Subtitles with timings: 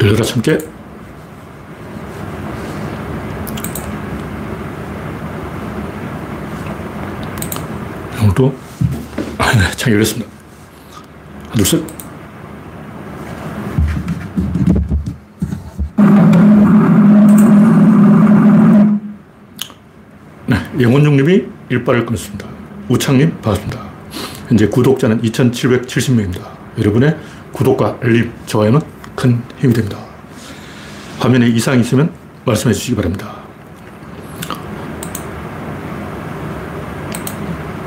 [0.00, 0.58] 열려라 참깨.
[8.22, 8.54] 오늘도
[9.38, 10.30] 아, 네, 창 열렸습니다.
[11.50, 11.82] 하나, 둘, 셋.
[20.46, 22.46] 네, 영원중님이 일발을 끊었습니다.
[22.88, 23.86] 우창님, 반갑습니다.
[24.48, 26.42] 현재 구독자는 2,770명입니다.
[26.78, 27.16] 여러분의
[27.52, 29.98] 구독과 알림, 좋아요는 큰 힘이 됩니다.
[31.18, 32.12] 화면에 이상이 있으면
[32.44, 33.34] 말씀해 주시기 바랍니다.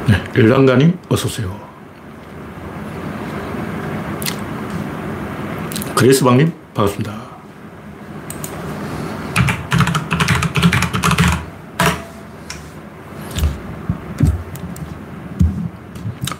[0.08, 1.70] 네, 일랑가님, 어서오세요.
[5.96, 7.30] 그레이스방님, 반갑습니다.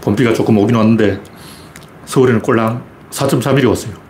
[0.02, 1.22] 봄비가 조금 오긴 왔는데
[2.06, 4.09] 서울에는 꼴랑 4.3mm 왔어요.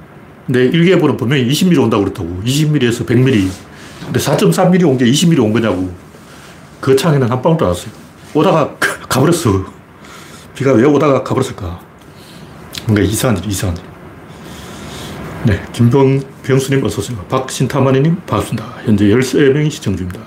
[0.49, 2.42] 근데 일기예보는 분명히 20mm 온다고 그랬다고.
[2.44, 3.50] 20mm에서 100mm.
[4.05, 5.94] 근데 4.3mm 온 게 20mm 온 거냐고.
[6.81, 7.91] 그 창에는 한 방울도 안 왔어요.
[8.33, 8.75] 오다가
[9.08, 9.64] 가버렸어.
[10.56, 11.80] 비가 왜 오다가 가버렸을까?
[12.88, 13.83] 뭔가 이상한 일, 이상한 일.
[15.45, 17.19] 네, 김병, 병수님 어서오세요.
[17.30, 18.66] 박신타마니님 반갑습니다.
[18.86, 20.19] 현재 13명이 시청 중입니다.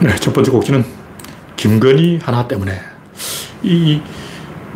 [0.00, 0.84] 네, 첫 번째 곡지는
[1.54, 2.80] 김건희 하나 때문에.
[3.62, 4.00] 이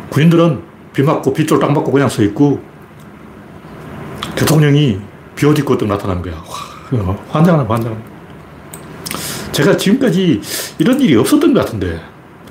[0.09, 2.61] 군인들은 비 맞고 빗줄 딱 맞고 그냥 서 있고
[4.35, 4.97] 대통령이
[5.35, 6.35] 비옷 입고 딱 나타나는 거야.
[7.03, 8.01] 와, 환장하네, 환장
[9.51, 10.41] 제가 지금까지
[10.79, 12.01] 이런 일이 없었던 것 같은데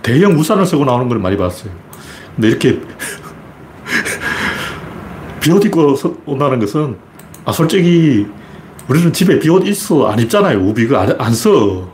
[0.02, 1.72] 대형 우산을 쓰고 나오는 걸 많이 봤어요.
[2.36, 2.80] 근데 이렇게
[5.40, 6.96] 비옷 입고 온다는 것은
[7.46, 8.26] 아 솔직히
[8.88, 10.58] 우리는 집에 비옷 있어 안 입잖아요.
[10.58, 11.90] 우비 그 안, 안 써.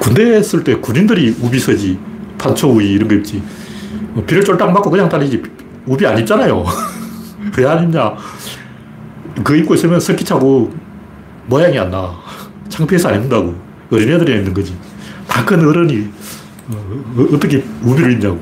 [0.00, 1.98] 군대에 있을 때 군인들이 우비 서지
[2.38, 3.40] 판초우이 이런 거 입지.
[4.12, 5.42] 뭐 비를 쫄딱 맞고 그냥 다니지
[5.86, 6.64] 우비 안 입잖아요.
[7.56, 8.14] 왜 안 입냐?
[9.36, 10.72] 그거 입고 있으면 석기 차고
[11.46, 12.12] 모양이 안 나.
[12.68, 13.54] 창피해서 안 입는다고.
[13.90, 14.76] 어린애들이 입는 거지.
[15.26, 16.08] 다 큰 어른이
[16.68, 18.38] 어, 떻게 우비를 입냐고.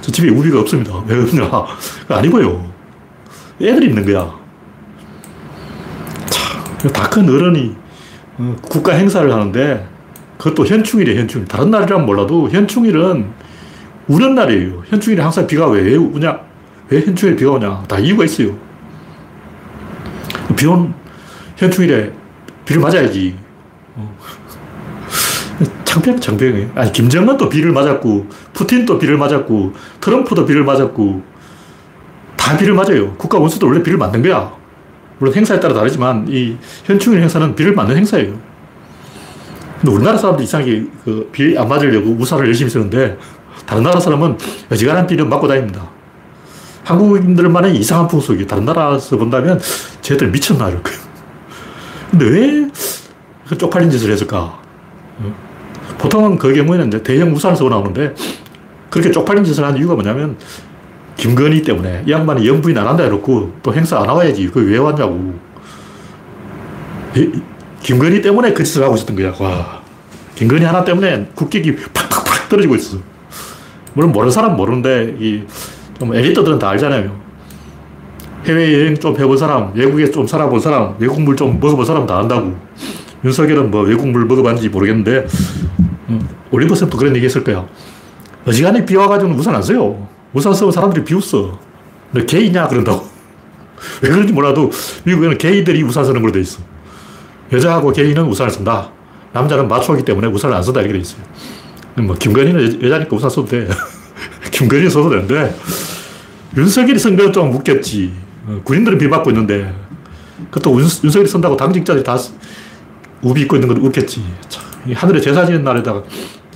[0.00, 0.92] 저 집에 우비가 없습니다.
[1.06, 1.50] 왜 없냐?
[2.08, 2.70] 안 입어요.
[3.60, 4.32] 애들이 입는 거야.
[6.92, 7.74] 다 큰 어른이
[8.38, 9.88] 어, 국가 행사를 하는데
[10.38, 11.48] 그것도 현충일이에요, 현충일.
[11.48, 13.26] 다른 날이라면 몰라도 현충일은
[14.08, 14.82] 우는 날이에요.
[14.86, 16.38] 현충일에 항상 비가 왜 오냐?
[16.88, 17.82] 왜 현충일에 비가 오냐?
[17.88, 18.54] 다 이유가 있어요.
[20.56, 20.94] 비 온
[21.56, 22.12] 현충일에
[22.64, 23.36] 비를 맞아야지.
[23.96, 24.16] 어.
[25.84, 26.68] 창피한 창피해.
[26.74, 31.22] 아니, 김정은도 비를 맞았고, 푸틴도 비를 맞았고, 트럼프도 비를 맞았고,
[32.36, 33.14] 다 비를 맞아요.
[33.14, 34.52] 국가 원수도 원래 비를 맞는 거야.
[35.18, 38.34] 물론 행사에 따라 다르지만, 이 현충일 행사는 비를 맞는 행사예요.
[39.80, 43.16] 근데 우리나라 사람들 이상하게 그 비 안 맞으려고 우산을 열심히 쓰는데,
[43.66, 44.38] 다른 나라 사람은
[44.70, 45.88] 어지간한 비는 맞고 다닙니다.
[46.84, 49.60] 한국인들만의 이상한 풍속이 다른 나라에서 본다면
[50.02, 51.00] 쟤들 미쳤나 이럴 거예요.
[52.10, 52.70] 근데 왜
[53.48, 54.58] 그 쪽팔린 짓을 했을까?
[55.98, 58.14] 보통은 그 경우에는 대형 우산을 쓰고 나오는데
[58.90, 60.36] 그렇게 쪽팔린 짓을 한 이유가 뭐냐면
[61.16, 64.48] 김건희 때문에 이 양반이 영부인 안 한다 해놓고 또 행사 안 나와야지.
[64.48, 65.34] 그게 왜 왔냐고.
[67.82, 69.32] 김건희 때문에 그 짓을 하고 있었던 거야.
[69.38, 69.82] 와.
[70.34, 72.98] 김건희 하나 때문에 국격이 팍팍팍 떨어지고 있어.
[73.94, 77.24] 물론 모르는 사람 모르는데 이좀 엘리트들은 다 알잖아요.
[78.44, 82.54] 해외여행 좀 해본 사람, 외국에 좀 살아본 사람, 외국 물 좀 먹어본 사람 다 안다고.
[83.24, 85.26] 윤석열은 뭐 외국 물 먹어봤는지 모르겠는데,
[86.10, 87.66] 음, 올리버스도 그런 얘기 했을 거야.
[88.46, 90.06] 어지간히 비 와가지고는 우산 안 써요.
[90.34, 91.58] 우산 쓰면 사람들이 비웃어.
[92.12, 92.68] 너 게이냐?
[92.68, 93.06] 그런다고.
[94.02, 94.70] 왜 그런지 몰라도
[95.04, 96.60] 미국에는 게이들이 우산 쓰는 걸로 돼 있어.
[97.50, 98.90] 여자하고 게이는 우산을 쓴다.
[99.32, 100.80] 남자는 마초이기 때문에 우산을 안 쓴다.
[100.80, 101.22] 이렇게 돼 있어요.
[102.02, 103.68] 뭐, 김건희는 여, 자니까 우산 써도 돼.
[104.50, 105.54] 김건희 써도 되는데,
[106.56, 108.12] 윤석열이 쓴 거는 좀 웃겼지.
[108.46, 109.72] 어, 군인들은 비 맞고 있는데,
[110.50, 112.16] 그것도 윤, 석열이 쓴다고 당직자들이 다
[113.22, 114.22] 우비 입고 있는 건 웃겼지.
[114.48, 116.02] 참, 하늘에 제사 지는 날에다가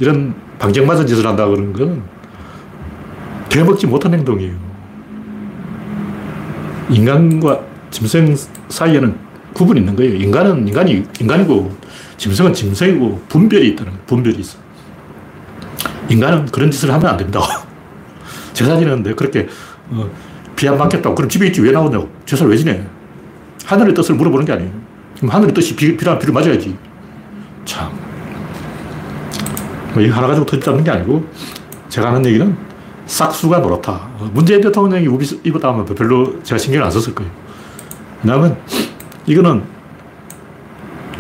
[0.01, 2.03] 이런 방정맞은 짓을 한다 그러는 건
[3.49, 4.55] 되먹지 못한 행동이에요.
[6.91, 8.37] 인간과 짐승
[8.69, 9.17] 사이에는
[9.55, 10.15] 구분이 있는 거예요.
[10.17, 11.77] 인간은 인간이, 인간이고,
[12.17, 14.05] 짐승은 짐승이고, 분별이 있다는 거예요.
[14.07, 14.59] 분별이 있어.
[16.09, 17.41] 인간은 그런 짓을 하면 안 됩니다.
[18.53, 19.49] 제사 지는데 그렇게
[19.91, 20.09] 어,
[20.57, 21.15] 비안 맞겠다고.
[21.15, 22.09] 그럼 집에 있지 왜 나오냐고.
[22.27, 22.85] 제사를 왜 지내?
[23.65, 24.71] 하늘의 뜻을 물어보는 게 아니에요.
[25.17, 26.77] 그럼 하늘의 뜻이 비, 비란 비를 맞아야지.
[27.65, 27.93] 참.
[29.93, 31.25] 뭐 이거 하나 가지고 터졌다는 게 아니고
[31.89, 32.57] 제가 하는 얘기는
[33.07, 33.93] 싹수가 노랗다.
[33.93, 37.31] 어, 문재인 대통령이 우비 입었다 하면 별로 제가 신경을 안 썼을 거예요.
[38.23, 38.59] 왜냐하면
[39.27, 39.63] 이거는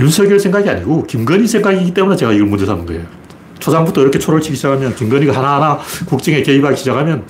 [0.00, 3.17] 윤석열 생각이 아니고 김건희 생각이기 때문에 제가 이걸 문제 삼는 거예요.
[3.68, 7.24] 초장부터 이렇게 초를 치기 시작하면 김건희가 하나하나 국정에 개입하기 시작하면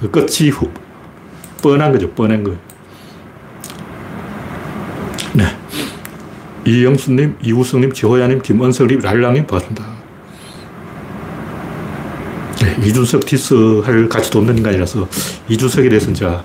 [0.00, 0.50] 그 끝이
[1.62, 2.10] 뻔한 거죠.
[2.10, 2.52] 뻔한 거.
[5.32, 5.44] 네.
[6.66, 10.00] 이영수님, 이우성님, 지호야님, 김은석님, 랄랑님 반갑습니다.
[12.62, 15.08] 네, 이준석 디스 할 가치도 없는 인간이라서
[15.48, 16.44] 이준석에 대해서는 제가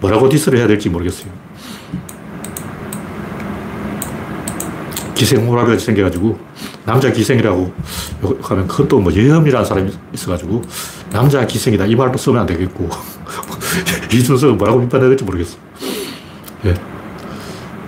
[0.00, 1.28] 뭐라고 디스를 해야 될지 모르겠어요.
[5.16, 6.38] 기생호라같이 생겨가지고
[6.86, 7.72] 남자 기생이라고
[8.42, 10.62] 하면 그것도 뭐 여혐이라는 사람이 있어가지고
[11.10, 12.88] 남자 기생이다 이 말도 쓰면 안 되겠고
[14.14, 15.58] 이준석은 뭐라고 비판해야 될지 모르겠어.
[16.64, 16.74] 예.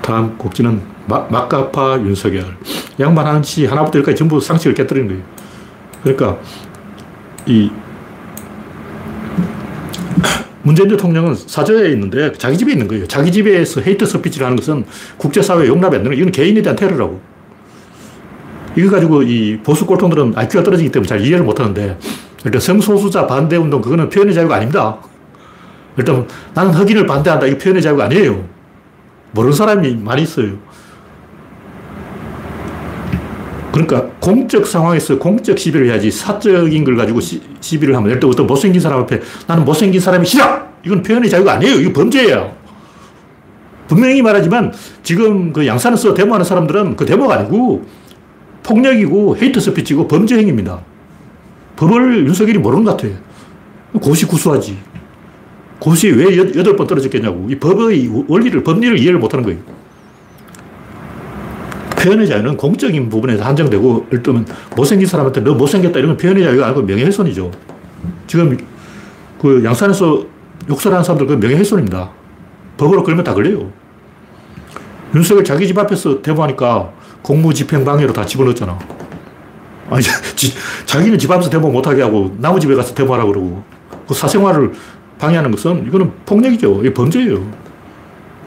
[0.02, 2.56] 다음 곡지는 마, 막가파 윤석열.
[2.98, 5.22] 양반 지 하나부터 열까지 전부 상식을 깨뜨리는 거예요.
[6.02, 6.38] 그러니까
[7.46, 7.70] 이
[10.62, 13.06] 문재인 대통령은 사저에 있는데 자기 집에 있는 거예요.
[13.06, 14.84] 자기 집에서 헤이트 스피치를 하는 것은
[15.18, 16.20] 국제사회에 용납이 안 되는 거예요.
[16.22, 17.37] 이건 개인에 대한 테러라고.
[18.76, 21.98] 이거 가지고 이 보수 꼴통들은 IQ가 떨어지기 때문에 잘 이해를 못 하는데
[22.44, 24.98] 일단 성소수자 반대 운동 그거는 표현의 자유가 아닙니다.
[25.96, 27.46] 일단 나는 흑인을 반대한다.
[27.46, 28.44] 이거 표현의 자유가 아니에요.
[29.32, 30.56] 모르는 사람이 많이 있어요.
[33.72, 37.40] 그러니까 공적 상황에서 공적 시비를 해야지 사적인 걸 가지고 시,
[37.78, 40.68] 비를 하면 예를 들어 어떤 못생긴 사람 앞에 나는 못생긴 사람이 싫어!
[40.84, 41.76] 이건 표현의 자유가 아니에요.
[41.76, 42.56] 이거 범죄예요.
[43.86, 44.72] 분명히 말하지만
[45.02, 47.84] 지금 그 양산에서 데모하는 사람들은 그 데모가 아니고
[48.68, 50.80] 폭력이고 헤이트 스피치고 범죄 행위입니다.
[51.76, 53.14] 법을 윤석열이 모르는 것 같아요.
[54.02, 54.76] 고시 구수하지.
[55.78, 57.46] 고시 왜 여덟 번 떨어졌겠냐고.
[57.48, 59.58] 이 법의 원리를, 법리를 이해를 못하는 거예요.
[61.98, 66.66] 표현의 자유는 공적인 부분에서 한정되고, 예를 들면 못생긴 사람한테 너 못생겼다 이런 건 표현의 자유가
[66.66, 67.50] 아니고 명예훼손이죠.
[68.26, 68.56] 지금
[69.40, 70.24] 그 양산에서
[70.68, 72.10] 욕설하는 사람들 그 명예훼손입니다.
[72.76, 73.72] 법으로 걸면 다 걸려요.
[75.14, 76.92] 윤석열 자기 집 앞에서 데모하니까
[77.22, 78.78] 공무집행방해로 다 집어넣었잖아.
[79.90, 80.02] 아니,
[80.36, 80.54] 지,
[80.86, 83.62] 자기는 집 앞에서 데모 못하게 하고 나무 집에 가서 데모하라고 그러고
[84.06, 84.72] 그 사생활을
[85.18, 86.80] 방해하는 것은 이거는 폭력이죠.
[86.80, 87.68] 이게 범죄예요.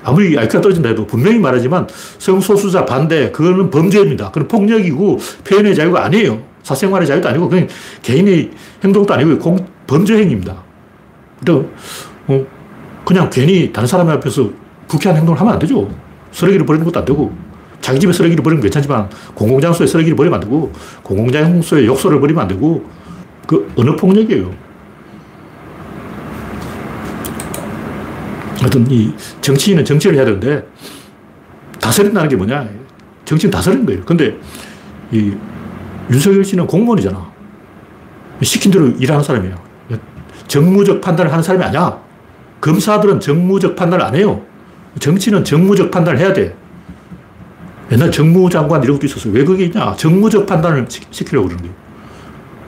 [0.03, 1.87] 아무리 IQ가 떨어진다 해도 분명히 말하지만
[2.17, 4.31] 성소수자 반대, 그거는 범죄입니다.
[4.31, 6.41] 그건 폭력이고 표현의 자유가 아니에요.
[6.63, 7.67] 사생활의 자유도 아니고 그냥
[8.01, 8.51] 개인의
[8.83, 10.63] 행동도 아니고 공, 범죄 행위입니다.
[11.39, 11.69] 그러니까
[12.27, 12.45] 어,
[13.05, 14.49] 그냥 괜히 다른 사람 앞에서
[14.87, 15.89] 불쾌한 행동을 하면 안 되죠.
[16.31, 17.31] 쓰레기를 버리는 것도 안 되고
[17.81, 20.71] 자기 집에 쓰레기를 버리면 괜찮지만 공공장소에 쓰레기를 버리면 안 되고
[21.03, 22.85] 공공장소에 욕설을 버리면 안 되고
[23.47, 24.53] 그 어느 폭력이에요.
[28.59, 29.11] 하여튼 이
[29.41, 30.65] 정치인은 정치를 해야 되는데
[31.81, 32.69] 다스린다는 게 뭐냐.
[33.25, 34.05] 정치는 다스리는 거예요.
[34.05, 34.37] 근데
[35.11, 35.33] 이
[36.11, 37.31] 윤석열 씨는 공무원이잖아.
[38.43, 39.55] 시킨 대로 일하는 사람이에요.
[40.47, 41.99] 정무적 판단을 하는 사람이 아니야.
[42.59, 44.41] 검사들은 정무적 판단을 안 해요.
[44.99, 46.55] 정치는 정무적 판단을 해야 돼.
[47.91, 49.33] 옛날 정무장관 이런 것도 있었어요.
[49.33, 49.95] 왜 그게 있냐?
[49.95, 51.75] 정무적 판단을 시키려고 그러는 거예요.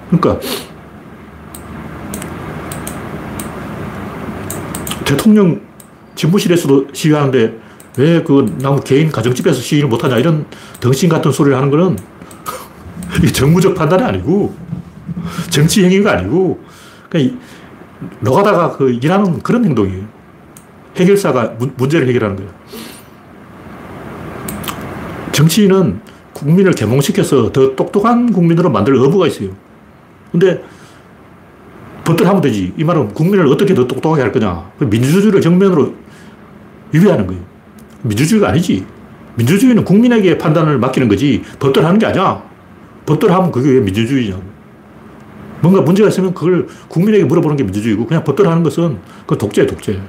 [0.09, 0.39] 그러니까
[5.05, 5.61] 대통령
[6.15, 7.63] 집무실에서도 시위하는데
[7.97, 10.45] 왜 그 나무 개인 가정집에서 시위를 못하냐 이런
[10.79, 11.97] 덩신 같은 소리를 하는 거는
[13.19, 14.55] 이게 정무적 판단이 아니고
[15.49, 16.59] 정치 행위가 아니고
[17.09, 17.39] 그냥
[18.19, 20.03] 노가다가 그 일하는 그런 행동이에요.
[20.95, 22.51] 해결사가 문제를 해결하는 거예요.
[25.33, 25.99] 정치인은
[26.31, 29.49] 국민을 개몽시켜서 더 똑똑한 국민으로 만들 의무가 있어요.
[30.31, 30.63] 근데
[32.05, 32.73] 법대로 하면 되지.
[32.77, 34.71] 이 말은 국민을 어떻게 더 똑똑하게 할 거냐.
[34.79, 35.93] 민주주의를 정면으로
[36.91, 37.41] 위배하는 거예요.
[38.03, 38.85] 민주주의가 아니지.
[39.35, 42.43] 민주주의는 국민에게 판단을 맡기는 거지 법대로 하는 게 아니야.
[43.05, 44.43] 법대로 하면 그게 왜 민주주의냐고.
[45.61, 49.99] 뭔가 문제가 있으면 그걸 국민에게 물어보는 게 민주주의고 그냥 법대로 하는 것은 그 독재야, 독재.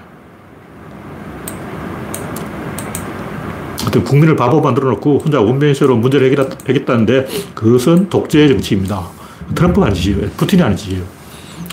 [3.94, 9.08] 하여튼 국민을 바보 만들어 놓고 혼자 원맨쇼로 문제를 해결하겠다는데 그것은 독재 정치입니다.
[9.54, 10.28] 트럼프가 짓이에요.
[10.36, 11.04] 푸틴이 짓이에요.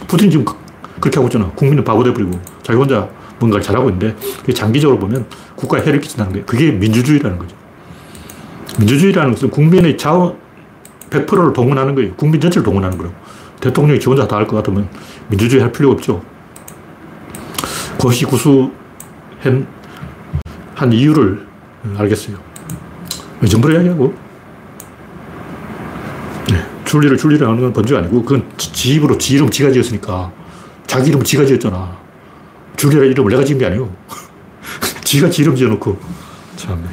[0.08, 0.56] 푸틴이 지금 그,
[1.00, 1.50] 그렇게 하고 있잖아.
[1.56, 3.10] 국민을 바보 돼버리고 자기 혼자
[3.40, 4.16] 뭔가를 잘하고 있는데
[4.54, 5.26] 장기적으로 보면
[5.56, 6.46] 국가에 해를 끼친다는 거예요.
[6.46, 7.56] 그게 민주주의라는 거죠.
[8.78, 10.36] 민주주의라는 것은 국민의 자원
[11.10, 12.14] 100%를 동원하는 거예요.
[12.16, 13.16] 국민 전체를 동원하는 거라고.
[13.60, 14.88] 대통령이 지 혼자 다 할 것 같으면
[15.28, 16.24] 민주주의 할 필요가 없죠.
[17.98, 18.72] 고시 구수한
[20.76, 21.51] 한 이유를
[21.98, 22.38] 알겠어요.
[23.42, 24.14] 왜 정부를 이야기하고?
[26.50, 26.66] 네.
[26.86, 30.32] 줄리를 줄리를 하는 건 범죄가 아니고 그건 지 입으로 지 이름 지가 지었으니까
[30.86, 31.98] 자기 이름 지가 지었잖아.
[32.78, 33.94] 줄리라는 이름을 내가 지은 게 아니고
[35.04, 36.00] 지가 지 이름 지어놓고
[36.56, 36.84] 참.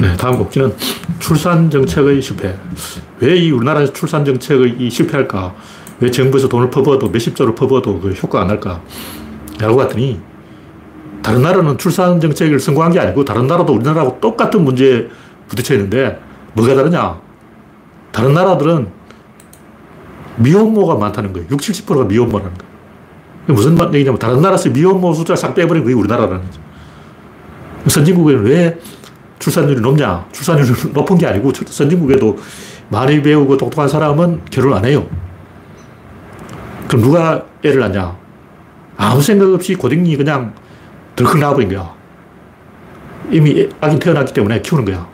[0.00, 0.74] 네, 다음 곡지는
[1.18, 2.56] 출산 정책의 실패.
[3.20, 5.54] 왜 이 우리나라 출산 정책의 실패할까?
[6.00, 8.80] 왜 정부에서 돈을 퍼부어도 몇십조를 퍼부어도 그 효과가 안 날까?
[9.58, 10.20] 라고 봤더니
[11.22, 15.06] 다른 나라는 출산 정책을 성공한 게 아니고 다른 나라도 우리나라하고 똑같은 문제에
[15.48, 16.20] 부딪혀 있는데
[16.54, 17.20] 뭐가 다르냐?
[18.12, 18.88] 다른 나라들은
[20.36, 21.48] 미혼모가 많다는 거예요.
[21.50, 22.74] 60, 70%가 미혼모라는 거예요.
[23.46, 26.60] 무슨 얘기냐면 다른 나라에서 미혼모 숫자를 싹 빼버린 그게 우리나라라는 거죠.
[27.86, 28.78] 선진국에는 왜
[29.38, 30.26] 출산율이 높냐?
[30.32, 32.38] 출산율이 높은 게 아니고 선진국에도
[32.88, 35.06] 많이 배우고 똑똑한 사람은 결혼 안 해요.
[36.94, 38.16] 그럼 누가 애를 낳냐?
[38.96, 40.54] 아무 생각 없이 고딩이 그냥
[41.16, 41.92] 덜컥 나와버린 거야.
[43.32, 45.04] 이미 아기 태어났기 때문에 키우는 거야.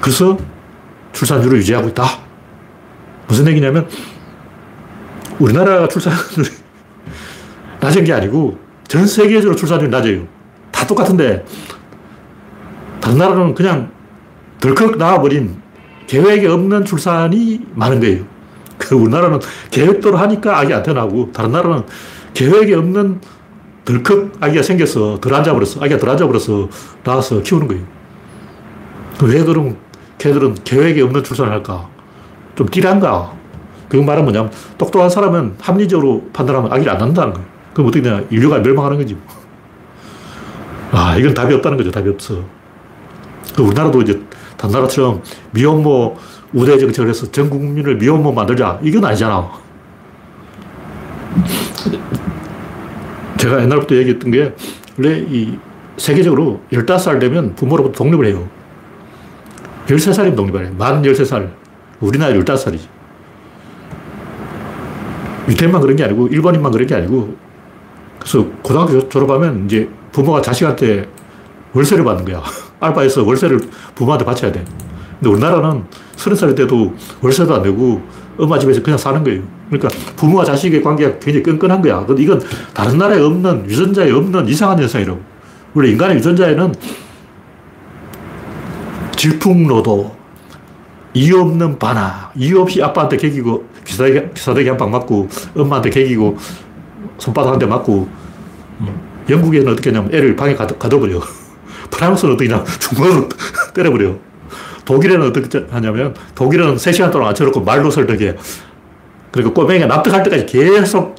[0.00, 0.36] 그래서
[1.12, 2.04] 출산율을 유지하고 있다.
[3.28, 3.88] 무슨 얘기냐면
[5.38, 6.50] 우리나라 출산율이
[7.78, 10.26] 낮은 게 아니고 전 세계적으로 출산율이 낮아요.
[10.72, 11.44] 다 똑같은데
[13.00, 13.92] 다른 나라는 그냥
[14.60, 15.62] 덜컥 나와버린
[16.08, 18.33] 계획이 없는 출산이 많은 거예요.
[18.84, 21.84] 그 우리나라는 계획대로 하니까 아기 안 태어나고 다른 나라는
[22.34, 23.20] 계획이 없는
[23.84, 25.80] 덜컥 아기가 생겨서 덜 앉아버렸어.
[25.82, 26.68] 아기가 덜 앉아버려서
[27.02, 27.82] 나와서 키우는 거예요.
[29.22, 29.76] 왜 그럼
[30.18, 31.88] 걔들은 계획이 없는 출산을 할까?
[32.56, 33.32] 좀 띠란가?
[33.88, 37.48] 그 말은 뭐냐면 똑똑한 사람은 합리적으로 판단하면 아기를 안 낳는다는 거예요.
[37.72, 38.22] 그럼 어떻게 되냐?
[38.30, 39.16] 인류가 멸망하는 거지.
[40.92, 41.90] 아, 이건 답이 없다는 거죠.
[41.90, 42.42] 답이 없어.
[43.54, 44.20] 그 우리나라도 이제
[44.56, 45.22] 다른 나라처럼
[45.52, 46.16] 미혼모
[46.54, 48.78] 우대 정책을 해서 전 국민을 미혼모 만들자.
[48.82, 49.50] 이건 아니잖아.
[53.36, 54.54] 제가 옛날부터 얘기했던 게
[54.96, 55.58] 원래 이
[55.96, 58.48] 세계적으로 15살 되면 부모로부터 독립을 해요.
[59.86, 60.74] 13살이면 독립을 해요.
[60.78, 61.50] 만 13살.
[62.00, 62.80] 우리나라 15살이지.
[65.48, 67.36] 유태인만 그런 게 아니고 일본인만 그런 게 아니고
[68.18, 71.06] 그래서 고등학교 졸업하면 이제 부모가 자식한테
[71.74, 72.42] 월세를 받는 거야.
[72.80, 73.60] 알바해서 월세를
[73.94, 74.64] 부모한테 바쳐야 돼.
[75.24, 75.84] 근데 우리나라는
[76.16, 78.02] 서른 살 때도 월세도 안 내고
[78.36, 79.42] 엄마 집에서 그냥 사는 거예요.
[79.70, 82.04] 그러니까 부모와 자식의 관계가 굉장히 끈끈한 거야.
[82.04, 82.42] 근데 이건
[82.74, 85.18] 다른 나라에 없는, 유전자에 없는 이상한 현상이라고.
[85.72, 86.74] 원래 인간의 유전자에는
[89.16, 90.14] 질풍노도,
[91.14, 96.36] 이유 없는 반항, 이유 없이 아빠한테 개기고, 기사대기, 기사대기 한 방 맞고, 엄마한테 개기고,
[97.18, 98.06] 손바닥 한 대 맞고,
[99.30, 101.20] 영국에는 어떻게 하냐면 애를 방에 가둬, 가둬버려.
[101.90, 103.28] 프랑스는 어떻게 하냐면 중간으로
[103.72, 104.14] 때려버려.
[104.84, 108.36] 독일에는 어떻게 하냐면 독일은 3시간 동안 앉혀놓고 말로 설득해.
[109.30, 111.16] 그리고 꼬맹이가 납득할 때까지 계속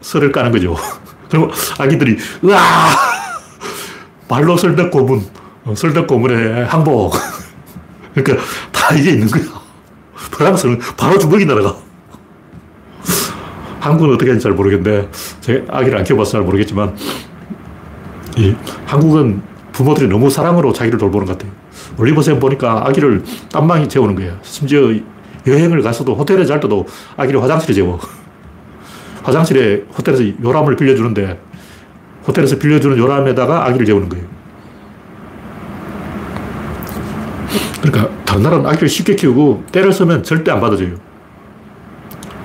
[0.00, 0.76] 설을 까는 거죠.
[1.30, 2.90] 그리고 아기들이 으아
[4.28, 5.24] 말로 설득 고문
[5.64, 7.14] 어, 설득 고문의 항복
[8.14, 9.42] 그러니까 다 이게 있는 거야.
[10.30, 11.76] 프랑스는 바로 주먹이 날아가.
[13.80, 15.10] 한국은 어떻게 하는지 잘 모르겠는데
[15.42, 16.96] 제가 아기를 안 키워봐서 잘 모르겠지만
[18.38, 18.54] 이
[18.86, 21.63] 한국은 부모들이 너무 사랑으로 자기를 돌보는 것 같아요.
[21.98, 23.22] 올리버쌤 보니까 아기를
[23.52, 24.38] 땀망이 재우는 거예요.
[24.42, 24.92] 심지어
[25.46, 26.86] 여행을 가서도 호텔에 잘 때도
[27.16, 27.98] 아기를 화장실에 재워.
[29.22, 31.40] 화장실에 호텔에서 요람을 빌려주는데
[32.26, 34.24] 호텔에서 빌려주는 요람에다가 아기를 재우는 거예요.
[37.82, 40.94] 그러니까 다른 나라는 아기를 쉽게 키우고 때를 쓰면 절대 안 받아줘요.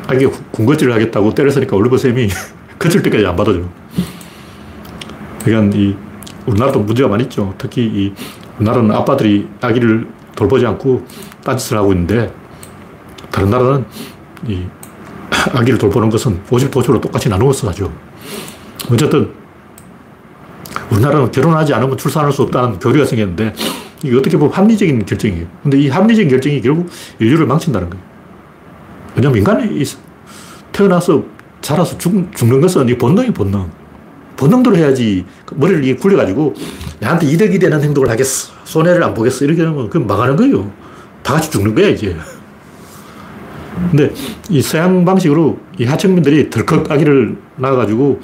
[0.07, 2.29] 아기가 군것질을 하겠다고 때를 쓰니까 올리버쌤이
[2.77, 3.69] 거칠 때까지 안 받아줘요.
[5.43, 5.95] 그러니까 이
[6.45, 7.53] 우리나라도 문제가 많이 있죠.
[7.57, 8.13] 특히 이
[8.59, 11.05] 나라는 아빠들이 아기를 돌보지 않고
[11.43, 12.33] 딴짓을 하고 있는데
[13.31, 13.85] 다른 나라는
[14.47, 14.63] 이
[15.53, 17.91] 아기를 돌보는 것은 50도으로 똑같이 나누어서 하죠.
[18.91, 19.31] 어쨌든
[20.91, 23.53] 우리나라는 결혼하지 않으면 출산할 수 없다는 교리가 생겼는데
[24.03, 25.45] 이게 어떻게 보면 합리적인 결정이에요.
[25.61, 26.89] 근데 이 합리적인 결정이 결국
[27.19, 28.03] 인류를 망친다는 거예요.
[29.15, 29.83] 왜냐면 인간이
[30.71, 31.23] 태어나서
[31.61, 33.69] 자라서 죽, 는 것은 이 본능이 본능.
[34.39, 36.53] 본능대로 해야지 머리를 이게 굴려가지고
[37.01, 38.53] 나한테 이득이 되는 행동을 하겠어.
[38.63, 39.43] 손해를 안 보겠어.
[39.43, 40.71] 이렇게 하면 그건 망하는 거예요.
[41.21, 42.15] 다 같이 죽는 거야, 이제.
[43.91, 44.13] 근데
[44.49, 48.21] 이 서양 방식으로 이 하층민들이 덜컥 아기를 낳아가지고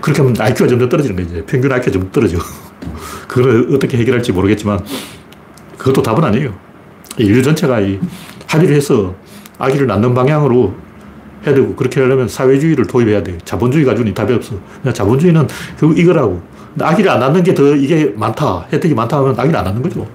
[0.00, 1.44] 그렇게 하면 IQ가 점점 떨어지는 거예요.
[1.44, 2.38] 평균 IQ가 좀 떨어져.
[3.28, 4.80] 그걸 어떻게 해결할지 모르겠지만
[5.76, 6.54] 그것도 답은 아니에요.
[7.18, 8.00] 인류 전체가 이
[8.46, 9.14] 합의를 해서
[9.58, 10.74] 아기를 낳는 방향으로
[11.46, 13.38] 해야 되고 그렇게 하려면 사회주의를 도입해야 돼.
[13.44, 14.54] 자본주의 가지고는 답이 없어.
[14.82, 15.46] 그냥 자본주의는
[15.78, 16.40] 결국 이거라고.
[16.78, 18.66] 아기를 안 낳는 게 더 이게 많다.
[18.72, 20.06] 혜택이 많다 하면 아기를 안 낳는 거죠.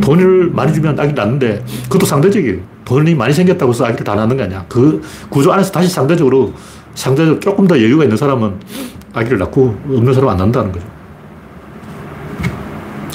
[0.00, 2.58] 돈을 많이 주면 아기를 낳는데 그것도 상대적이에요.
[2.84, 4.64] 돈이 많이 생겼다고 해서 아기를 다 낳는 거 아니야.
[4.68, 6.52] 그 구조 안에서 다시 상대적으로
[6.94, 8.54] 상대적으로 조금 더 여유가 있는 사람은
[9.12, 10.86] 아기를 낳고 없는 사람은 안 낳는다는 거죠.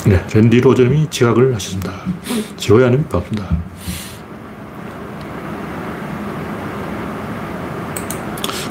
[0.06, 1.92] 네, 랜디 로저님이 지각을 하셨습니다.
[2.56, 3.58] 지호야님 반갑습니다.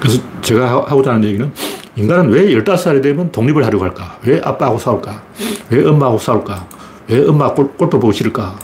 [0.00, 1.53] 그래서 제가 하고자 하는 얘기는
[1.97, 4.19] 인간은 왜 15살이 되면 독립을 하려고 할까?
[4.25, 5.23] 왜 아빠하고 싸울까?
[5.71, 6.69] 왜 엄마하고 싸울까?
[7.09, 8.59] 왜 엄마 골, 골프 보고 싫을까?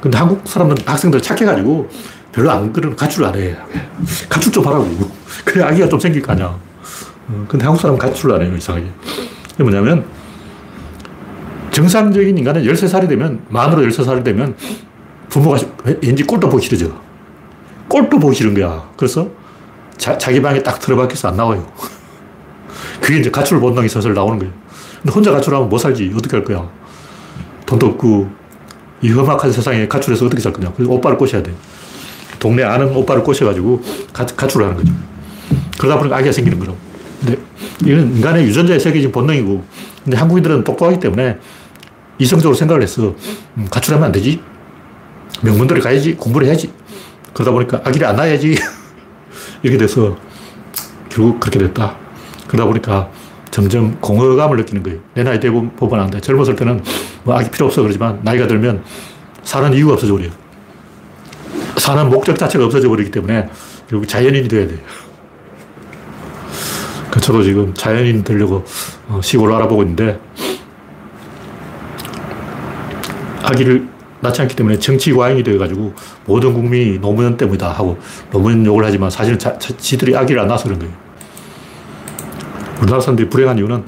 [0.00, 1.88] 근데 한국 사람들은 학생들 착해가지고
[2.32, 3.56] 별로 안 그런 가출 안 해.
[4.28, 4.88] 가출 좀 하라고.
[5.44, 6.46] 그래 아기가 좀 생길 거 아니야.
[6.46, 8.86] 어, 근데 한국 사람은 가출을 안 해요, 이상하게.
[9.54, 10.04] 이게 뭐냐면
[11.70, 14.54] 정상적인 인간은 13살이 되면, 만으로 13살이 되면
[15.28, 15.58] 부모가
[16.02, 16.92] 왠지 꼴도 보기 싫어져.
[17.88, 18.88] 꼴도 보기 싫은 거야.
[18.96, 19.28] 그래서
[20.00, 21.70] 자, 기 방에 딱 들어박혀서 안 나와요.
[23.02, 24.52] 그게 이제 가출 본능이 슬슬 나오는 거예요.
[25.02, 26.12] 근데 혼자 가출하면 못 살지.
[26.16, 26.66] 어떻게 할 거야.
[27.66, 28.30] 돈도 없고,
[29.02, 30.72] 이 험악한 세상에 가출해서 어떻게 살 거냐.
[30.74, 31.52] 그래서 오빠를 꼬셔야 돼.
[32.38, 33.82] 동네 아는 오빠를 꼬셔가지고
[34.14, 34.92] 가, 가출을 하는 거죠.
[35.78, 36.78] 그러다 보니까 아기가 생기는 거라고.
[37.20, 37.38] 근데
[37.84, 39.62] 이건 인간의 유전자에 새겨진 본능이고,
[40.04, 41.38] 근데 한국인들은 똑똑하기 때문에
[42.18, 43.14] 이성적으로 생각을 했어.
[43.58, 44.40] 음, 가출하면 안 되지.
[45.42, 46.14] 명문대를 가야지.
[46.14, 46.72] 공부를 해야지.
[47.34, 48.56] 그러다 보니까 아기를 안 낳아야지.
[49.62, 50.16] 이렇게 돼서
[51.08, 51.96] 결국 그렇게 됐다.
[52.46, 53.10] 그러다 보니까
[53.50, 55.00] 점점 공허감을 느끼는 거예요.
[55.14, 56.20] 내 나이 때 보면 안 돼.
[56.20, 56.82] 젊었을 때는
[57.24, 58.82] 뭐 아기 필요 없어 그러지만 나이가 들면
[59.42, 60.30] 사는 이유가 없어져 버려요.
[61.76, 63.48] 사는 목적 자체가 없어져 버리기 때문에
[63.88, 64.78] 결국 자연인이 돼야 돼요.
[67.10, 68.64] 그 저도 지금 자연인 되려고
[69.08, 70.20] 어, 시골을 알아보고 있는데
[73.42, 73.88] 아기를
[74.20, 75.94] 낳지 않기 때문에 정치 과잉이 되어가지고
[76.26, 77.98] 모든 국민이 노무현 때문이다 하고
[78.30, 80.94] 노무현 욕을 하지만 사실은 자, 지들이 아기를 안 낳아서 그런 거예요.
[82.80, 83.84] 우리나라 사람들이 불행한 이유는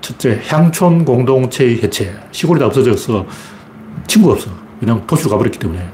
[0.00, 2.14] 첫째, 향촌 공동체의 해체.
[2.30, 3.26] 시골이 다 없어져서
[4.06, 4.50] 친구가 없어.
[4.80, 5.86] 그냥 도시로 가버렸기 때문에.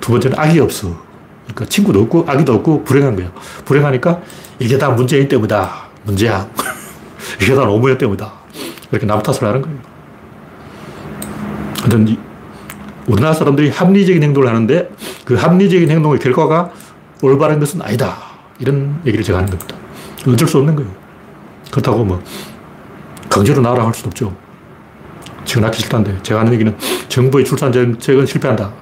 [0.00, 0.96] 두 번째는 악이 없어.
[1.44, 3.32] 그러니까 친구도 없고 아기도 없고 불행한 거예요.
[3.64, 4.20] 불행하니까
[4.58, 5.88] 이게 다 문재인 때문이다.
[6.04, 6.50] 문재양.
[7.40, 8.32] 이게 다 노무현 때문이다.
[8.90, 9.78] 이렇게 남 탓을 하는 거예요.
[11.80, 12.16] 하여튼
[13.06, 14.90] 우리나라 사람들이 합리적인 행동을 하는데
[15.24, 16.70] 그 합리적인 행동의 결과가
[17.20, 18.16] 올바른 것은 아니다.
[18.58, 19.76] 이런 얘기를 제가 하는 겁니다.
[20.26, 20.90] 어쩔 수 없는 거예요.
[21.70, 22.22] 그렇다고 뭐
[23.28, 24.36] 강제로 나라 할 수도 없죠.
[25.44, 26.76] 지금 낳기 싫다는데 제가 하는 얘기는
[27.08, 28.72] 정부의 출산 정책은 실패한다.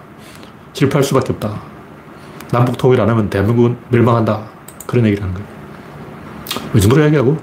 [0.72, 1.62] 실패할 수밖에 없다.
[2.52, 4.42] 남북 통일 안 하면 대한민국은 멸망한다.
[4.86, 5.48] 그런 얘기를 하는 거예요.
[6.74, 7.38] 이 정도로 얘기하고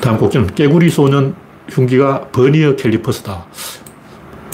[0.00, 1.34] 다음 곡지는 깨구리 소년
[1.68, 3.44] 흉기가 버니어 캘리퍼스다.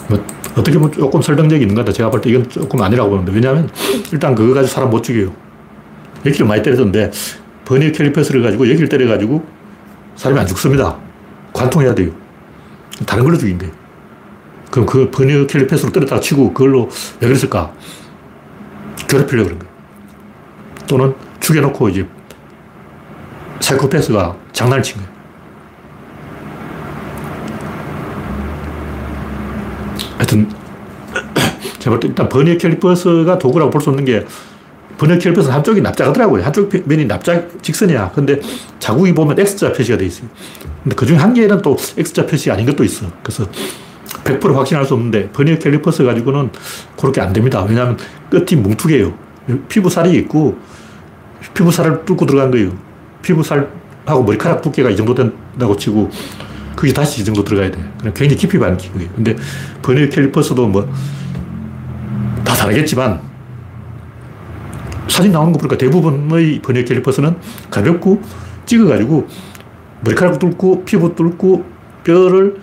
[0.08, 0.24] 뭐
[0.58, 1.92] 어떻게 보면 조금 설득력이 있는 것 같아.
[1.92, 3.32] 제가 볼 때 이건 조금 아니라고 보는데.
[3.32, 3.70] 왜냐하면
[4.12, 5.32] 일단 그거 가지고 사람 못 죽여요.
[6.26, 7.10] 여기를 많이 때렸는데
[7.64, 9.44] 버니 캘리퍼스를 가지고 여기를 때려가지고
[10.16, 10.96] 사람이 안 죽습니다.
[11.52, 12.10] 관통해야 돼요.
[13.06, 13.72] 다른 걸로 죽인 거예요.
[14.70, 16.88] 그럼 그 버니 캘리퍼스로 때렸다가 치고 그걸로
[17.20, 17.72] 왜 그랬을까?
[19.08, 19.74] 괴롭히려고 그런 거예요.
[20.86, 22.06] 또는 죽여놓고 이제
[23.60, 25.17] 사이코패스가 장난을 친 거예요.
[30.18, 30.50] 하여튼,
[31.78, 34.26] 제가 볼때 일단 버니어 캘리퍼스가 도구라고 볼 수 없는 게
[34.98, 36.44] 버니어 캘리퍼스 한쪽이 납작하더라고요.
[36.44, 38.10] 한쪽 면이 납작 직선이야.
[38.14, 38.40] 근데
[38.80, 40.28] 자국이 보면 X자 표시가 돼 있어요.
[40.82, 43.06] 근데 그 중에 한 개는 또 X자 표시 아닌 것도 있어.
[43.22, 43.46] 그래서
[44.24, 46.50] 100% 확신할 수 없는데 버니어 캘리퍼스 가지고는
[47.00, 47.64] 그렇게 안 됩니다.
[47.66, 47.96] 왜냐하면
[48.28, 49.14] 끝이 뭉툭해요.
[49.68, 50.58] 피부살이 있고
[51.54, 52.72] 피부살을 뚫고 들어간 거예요.
[53.22, 56.10] 피부살하고 머리카락 두께가 이 정도 된다고 치고
[56.78, 57.78] 그게 다시 이 정도 들어가야 돼.
[57.98, 59.10] 그럼 굉장히 깊이 박힌 거예요.
[59.16, 59.34] 근데
[59.82, 60.88] 버니 캘리퍼스도 뭐,
[62.44, 63.20] 다 다르겠지만,
[65.08, 67.36] 사진 나오는 거 보니까 대부분의 버니 캘리퍼스는
[67.68, 68.22] 가볍고
[68.64, 69.26] 찍어가지고
[70.02, 71.64] 머리카락 뚫고 피부 뚫고
[72.04, 72.60] 뼈를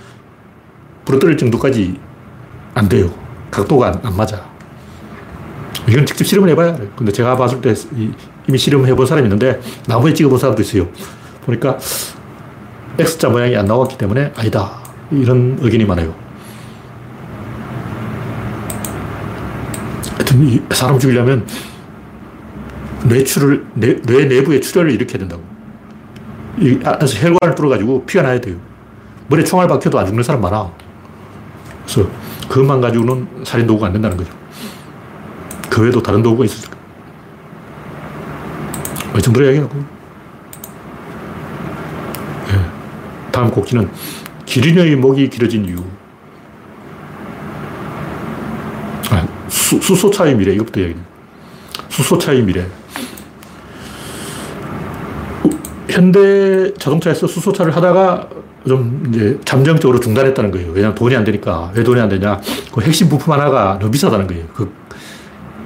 [1.04, 2.00] 부러뜨릴 정도까지
[2.74, 3.14] 안 돼요.
[3.52, 4.46] 각도가 안, 안 맞아.
[5.90, 6.90] 이건 직접 실험을 해봐야 돼.
[6.96, 7.74] 근데 제가 봤을 때
[8.48, 10.88] 이미 실험해 본 사람이 있는데 나무에 찍어 본 사람도 있어요.
[11.46, 11.78] 보니까
[12.98, 14.80] X자 모양이 안 나왔기 때문에 아니다.
[15.12, 16.14] 이런 의견이 많아요.
[20.14, 21.46] 하여튼 사람 죽이려면
[23.06, 25.44] 뇌출을, 뇌, 뇌 내부에 출혈을 일으켜야 된다고.
[26.58, 28.56] 이 안에서 혈관을 뚫어가지고 피가 나야 돼요.
[29.28, 30.72] 머리에 총알 박혀도 안 죽는 사람 많아.
[31.86, 32.10] 그래서
[32.48, 34.32] 그것만 가지고는 살인 도구가 안 된다는 거죠.
[35.70, 36.86] 그 외에도 다른 도구가 있을 거예요.
[39.18, 39.95] 이 정도로 이야기하고.
[43.36, 43.90] 다음 곡지는
[44.46, 45.76] 기린의 목이 길어진 이유.
[49.10, 50.54] 아, 수, 수소차의 미래.
[50.54, 50.98] 이것부터 얘기해.
[51.90, 52.66] 수소차의 미래.
[55.90, 58.30] 현대 자동차에서 수소차를 하다가
[58.66, 60.72] 좀 이제 잠정적으로 중단했다는 거예요.
[60.72, 61.72] 왜냐하면 돈이 안 되니까.
[61.76, 62.40] 왜 돈이 안 되냐?
[62.74, 64.46] 그 핵심 부품 하나가 너무 비싸다는 거예요.
[64.54, 64.72] 그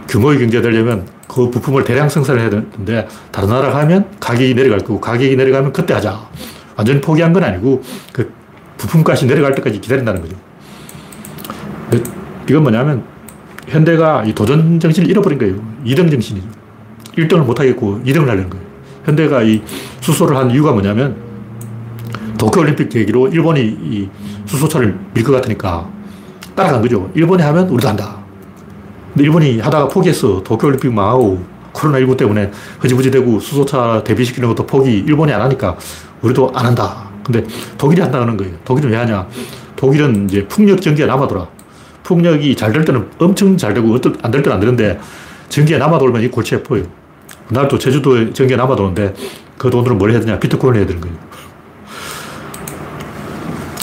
[0.08, 5.00] 규모의 경제가 되려면 그 부품을 대량 생산을 해야 되는데 다른 나라 가면 가격이 내려갈 거고
[5.00, 6.28] 가격이 내려가면 그때 하자.
[6.80, 7.82] 완전히 포기한 건 아니고
[8.14, 8.32] 그
[8.78, 10.38] 부품값이 내려갈 때까지 기다린다는 거죠.
[12.50, 13.04] 이건 뭐냐면
[13.68, 15.56] 현대가 이 도전 정신을 잃어버린 거예요.
[15.86, 16.48] 2등 정신이죠.
[17.18, 18.66] 1등을 못하겠고 2등을 하려는 거예요.
[19.04, 19.62] 현대가 이
[20.00, 21.18] 수소를 한 이유가 뭐냐면
[22.38, 24.10] 도쿄올림픽 계기로 일본이 이
[24.46, 25.86] 수소차를 밀 것 같으니까
[26.56, 27.12] 따라간 거죠.
[27.14, 28.20] 일본이 하면 우리도 한다.
[29.14, 30.42] 근데 일본이 하다가 포기했어.
[30.44, 35.78] 도쿄올림픽 망하고 코로나19 때문에 흐지부지 되고 수소차 대비시키는 것도 포기 일본이 안 하니까
[36.22, 37.10] 우리도 안 한다.
[37.24, 37.46] 근데
[37.78, 38.54] 독일이 한다는 거예요.
[38.66, 39.28] 독일은 왜 하냐?
[39.76, 41.48] 독일은 이제 풍력 전기가 남아돌아.
[42.04, 45.00] 풍력이 잘 될 때는 엄청 잘 되고 안 될 때는 안 되는데
[45.50, 46.84] 전기가 남아돌면 이 골치 아파요.
[47.50, 49.14] 날도 제주도에 전기가 남아도는데
[49.58, 50.40] 그 돈으로 뭘 해야 되냐?
[50.40, 51.16] 비트코인 해야 되는 거예요.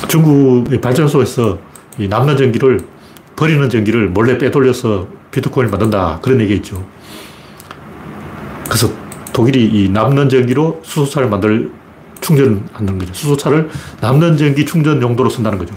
[0.08, 1.58] 중국의 발전소에서
[1.98, 2.80] 이 남는 전기를
[3.34, 6.20] 버리는 전기를 몰래 빼돌려서 비트코인을 만든다.
[6.22, 6.84] 그런 얘기 있죠.
[8.76, 8.92] 그래서
[9.32, 11.70] 독일이 이 남는 전기로 수소차를 만들
[12.20, 13.14] 충전하는 거죠.
[13.14, 13.70] 수소차를
[14.02, 15.74] 남는 전기 충전 용도로 쓴다는 거죠.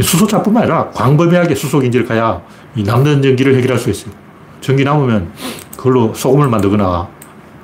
[0.00, 2.40] 수소차뿐만 아니라 광범위하게 수소기인지를 가야
[2.76, 4.14] 이 남는 전기를 해결할 수 있어요.
[4.60, 5.32] 전기 남으면
[5.76, 7.08] 그걸로 소금을 만들거나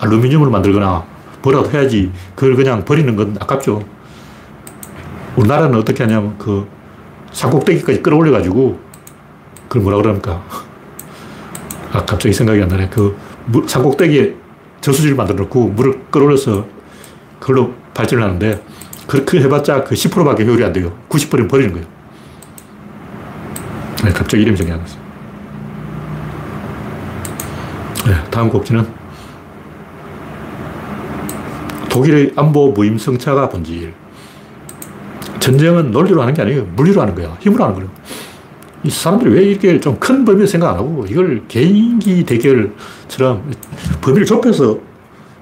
[0.01, 1.05] 알루미늄을 만들거나
[1.43, 3.85] 뭐라도 해야지 그걸 그냥 버리는 건 아깝죠.
[5.37, 6.67] 우리나라는 어떻게 하냐면 그
[7.31, 8.81] 산꼭대기까지 끌어올려가지고
[9.69, 10.43] 그걸 뭐라 그럽니까?
[11.93, 12.89] 아, 갑자기 생각이 안 나네.
[12.89, 13.17] 그
[13.67, 14.35] 산꼭대기에
[14.81, 16.67] 저수지를 만들어 놓고 물을 끌어올려서
[17.39, 18.63] 그걸로 발전을 하는데
[19.07, 20.93] 그렇게 해봤자 그 10%밖에 효율이 안 돼요.
[21.09, 21.87] 90%는 버리는 거예요.
[24.05, 25.01] 네, 갑자기 이름이 생각이 안 났어요.
[28.07, 28.87] 네, 다음 곡지는
[31.91, 33.93] 독일의 안보 무임승차가 본질.
[35.41, 36.65] 전쟁은 논리로 하는 게 아니에요.
[36.77, 37.37] 물리로 하는 거야.
[37.41, 37.91] 힘으로 하는 거예요.
[38.83, 43.53] 이 사람들이 왜 이렇게 좀 큰 범위를 생각 안 하고 이걸 개인기 대결처럼
[44.01, 44.79] 범위를 좁혀서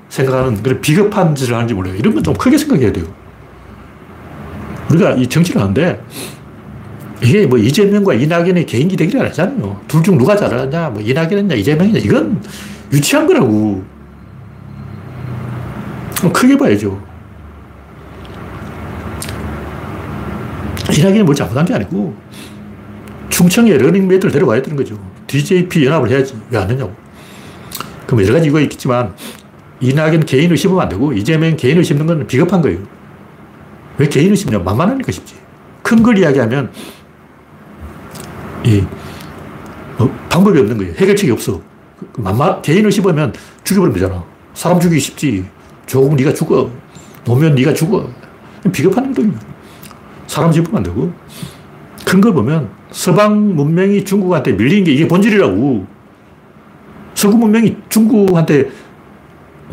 [0.08, 1.94] 생각하는 그런 비겁한 짓을 하는지 몰라요.
[1.94, 3.04] 이런 건 좀 크게 생각해야 돼요.
[4.90, 6.02] 우리가 이 정치를 하는데
[7.22, 9.80] 이게 뭐 이재명과 이낙연의 개인기 대결이 아니잖아요.
[9.86, 12.42] 둘 중 누가 잘하냐, 뭐 이낙연이냐, 이재명이냐, 이건
[12.92, 13.82] 유치한 거라고.
[16.32, 17.00] 크게 봐야죠.
[20.96, 22.14] 이낙연이 뭘 잘못한 게 아니고,
[23.30, 24.98] 충청에 러닝메이트를 데려와야 되는 거죠.
[25.26, 26.34] DJP 연합을 해야지.
[26.50, 26.94] 왜 안 하냐고.
[28.06, 29.14] 그럼 여러 가지 이유가 있겠지만,
[29.80, 32.78] 이낙연 개인을 씹으면 안 되고, 이재명 개인을 씹는 건 비겁한 거예요.
[33.98, 34.58] 왜 개인을 씹냐?
[34.60, 35.34] 만만하니까 씹지.
[35.82, 36.70] 큰 걸 이야기하면,
[38.64, 38.82] 이,
[39.98, 40.94] 어, 방법이 없는 거예요.
[40.94, 41.60] 해결책이 없어.
[42.16, 43.32] 만만, 개인을 씹으면
[43.64, 44.24] 죽여버리면 되잖아.
[44.54, 45.44] 사람 죽이기 쉽지.
[45.86, 46.70] 조국 네가 죽어.
[47.24, 48.08] 노면 네가 죽어.
[48.72, 49.38] 비겁한 행동이야.
[50.26, 51.12] 사람 씹으면 안 되고.
[52.04, 55.86] 큰 걸 보면 서방 문명이 중국한테 밀린 게 이게 본질이라고.
[57.14, 58.70] 서구 문명이 중국한테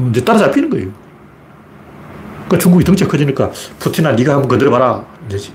[0.09, 0.89] 이제 따라잡히는 거예요.
[2.45, 5.05] 그러니까 중국이 덩치가 커지니까 푸틴아 네가 한번 건드려봐라.
[5.27, 5.51] 이제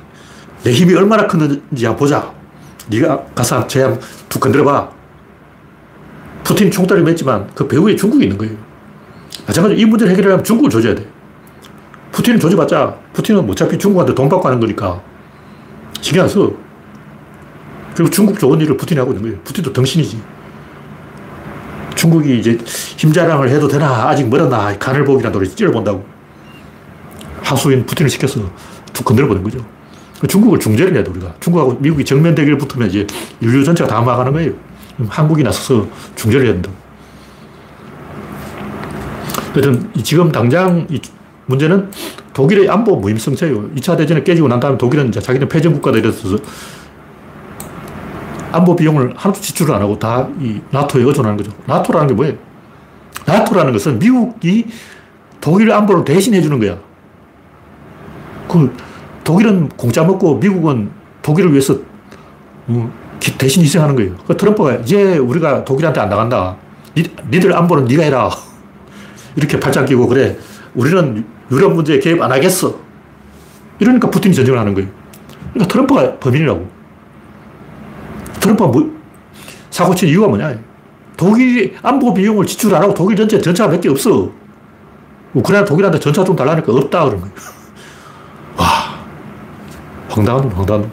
[0.62, 2.32] 내 힘이 얼마나 큰지 한번 보자.
[2.88, 4.90] 네가 가서 쟤툭 건드려봐.
[6.44, 8.54] 푸틴이 총다리 맺지만 그 배후에 중국이 있는 거예요.
[9.46, 11.06] 마찬가지로 이 문제를 해결하려면 중국을 조져야 돼.
[12.12, 15.00] 푸틴을 조져봤자 푸틴은 어차피 중국한테 돈 받고 하는 거니까
[16.00, 16.52] 신경 안 써.
[17.94, 19.38] 그리고 중국 좋은 일을 푸틴이 하고 있는 거예요.
[19.44, 20.20] 푸틴도 덩신이지.
[21.94, 22.56] 중국이 이제
[22.96, 24.08] 힘자랑을 해도 되나?
[24.08, 24.76] 아직 멀었나?
[24.78, 26.04] 간을 보기란 노래 찔러본다고.
[27.42, 28.40] 하수인 푸틴을 시켜서
[28.92, 29.64] 툭 건드려보는 거죠.
[30.28, 31.34] 중국을 중재를 해야 돼, 우리가.
[31.40, 33.06] 중국하고 미국이 정면 대결 붙으면 이제
[33.40, 34.52] 인류 전체가 다 망하는 거예요.
[35.08, 36.70] 한국이 나서서 중재를 해야 된다.
[39.52, 41.00] 하여튼 지금 당장 이
[41.46, 41.90] 문제는
[42.32, 43.70] 독일의 안보 무임승차예요.
[43.74, 46.38] 2차 대전에 깨지고 난 다음에 독일은 이제 자기는 패전국가다 이래서
[48.52, 51.52] 안보 비용을 하나도 지출을 안 하고 다 이 나토에 의존하는 거죠.
[51.66, 52.34] 나토라는 게 뭐예요?
[53.26, 54.66] 나토라는 것은 미국이
[55.40, 56.78] 독일 안보를 대신해 주는 거야.
[58.48, 58.74] 그
[59.24, 60.90] 독일은 공짜 먹고 미국은
[61.22, 61.76] 독일을 위해서
[62.68, 62.92] 어,
[63.38, 64.16] 대신 희생하는 거예요.
[64.26, 66.56] 그 트럼프가 이제 우리가 독일한테 안 나간다.
[66.96, 68.30] 니, 니들 안보는 네가 해라.
[69.36, 70.36] 이렇게 팔짱 끼고 그래.
[70.74, 72.74] 우리는 유럽 문제에 개입 안 하겠어.
[73.78, 74.88] 이러니까 푸틴이 전쟁을 하는 거예요.
[75.52, 76.79] 그러니까 트럼프가 범인이라고.
[78.40, 78.90] 트럼프가 뭐,
[79.70, 80.58] 사고 친 이유가 뭐냐.
[81.16, 84.30] 독일 안보 비용을 지출 안 하고 독일 전체 전차가 몇개 없어.
[85.34, 87.34] 우크라이나 독일한테 전차 좀 달라니까 없다 그런 거예요.
[88.56, 88.66] 와,
[90.08, 90.90] 황당한 놈, 황당한 놈.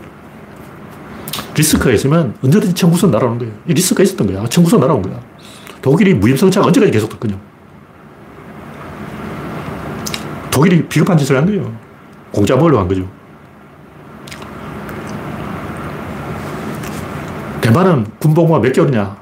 [1.56, 3.54] 리스크가 있으면 언제든지 청구선 날아오는 거예요.
[3.68, 4.46] 이 리스크가 있었던 거야.
[4.46, 5.20] 청구선 날아온 거야.
[5.82, 7.40] 독일이 무임승차가 언제까지 계속됐거든요.
[10.52, 11.72] 독일이 비겁한 짓을 한 거예요.
[12.32, 13.08] 공짜 먹으려고 한 거죠.
[17.68, 19.18] 대만은 군복무가 몇 개월이냐?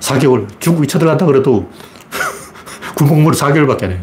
[0.00, 0.48] 4개월.
[0.58, 1.70] 중국이 쳐들어간다 그래도
[2.96, 4.00] 군복무를 4개월밖에 안 해요.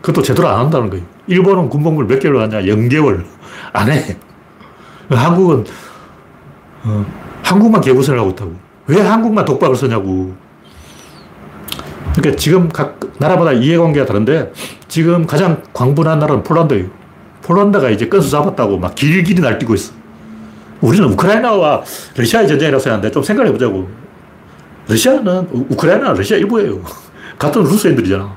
[0.00, 1.04] 그것도 제대로 안 한다는 거예요.
[1.26, 2.62] 일본은 군복무를 몇 개월 하냐?
[2.62, 3.22] 0개월.
[3.74, 4.16] 안 해.
[5.10, 5.66] 한국은,
[6.84, 7.04] 어,
[7.42, 8.54] 한국만 개구선을 하고 있다고.
[8.86, 10.34] 왜 한국만 독박을 쓰냐고.
[12.16, 14.50] 그러니까 지금 각 나라마다 이해관계가 다른데
[14.88, 16.86] 지금 가장 광분한 나라는 폴란드예요.
[17.42, 20.03] 폴란드가 이제 건수 잡았다고 막 길길이 날뛰고 있어.
[20.80, 21.82] 우리는 우크라이나와
[22.16, 23.88] 러시아의 전쟁이라고 생각하는데 좀 생각해 보자고.
[24.88, 26.82] 러시아는, 우크라이나는 러시아 일부예요.
[27.38, 28.34] 같은 루스인들이잖아.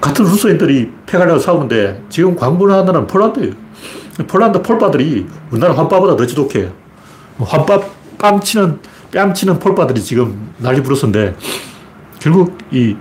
[0.00, 3.52] 같은 루스인들이 패가려고 싸우는데 지금 광분한 나라는 폴란드예요.
[4.28, 6.70] 폴란드 폴바들이 우리나라 환빠보다 더 지독해.
[7.38, 7.80] 환빠
[8.18, 8.78] 뺨 치는,
[9.10, 11.34] 뺨 치는 폴바들이 지금 난리 부르스인데,
[12.20, 12.96] 결국 이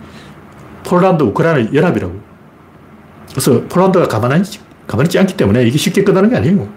[0.84, 2.20] 폴란드, 우크라이나 연합이라고.
[3.30, 4.44] 그래서 폴란드가 가만히,
[4.88, 6.68] 가만히 있지 않기 때문에 이게 쉽게 끝나는 게 아니에요.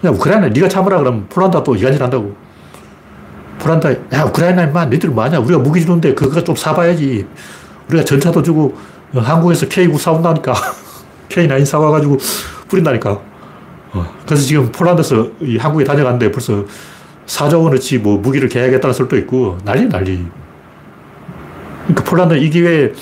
[0.00, 2.34] 그냥 우크라이나 네가 참으라 그러면 폴란드가 또 이간질 한다고.
[3.58, 5.38] 폴란드, 야, 우크라이나 임마, 너희들 뭐하냐.
[5.40, 7.26] 우리가 무기 주는데 그거 좀 사봐야지.
[7.88, 8.76] 우리가 전차도 주고
[9.14, 10.54] 한국에서 K9 사온다니까.
[11.28, 12.18] K9 사와가지고
[12.68, 13.20] 뿌린다니까.
[13.92, 14.14] 어.
[14.26, 16.64] 그래서 지금 폴란드에서 이 한국에 다녀갔는데 벌써
[17.26, 20.26] 4조 원어치 뭐 무기를 계약했다는 설도 있고 난리 난리.
[21.86, 22.92] 그러니까 폴란드는 이 기회에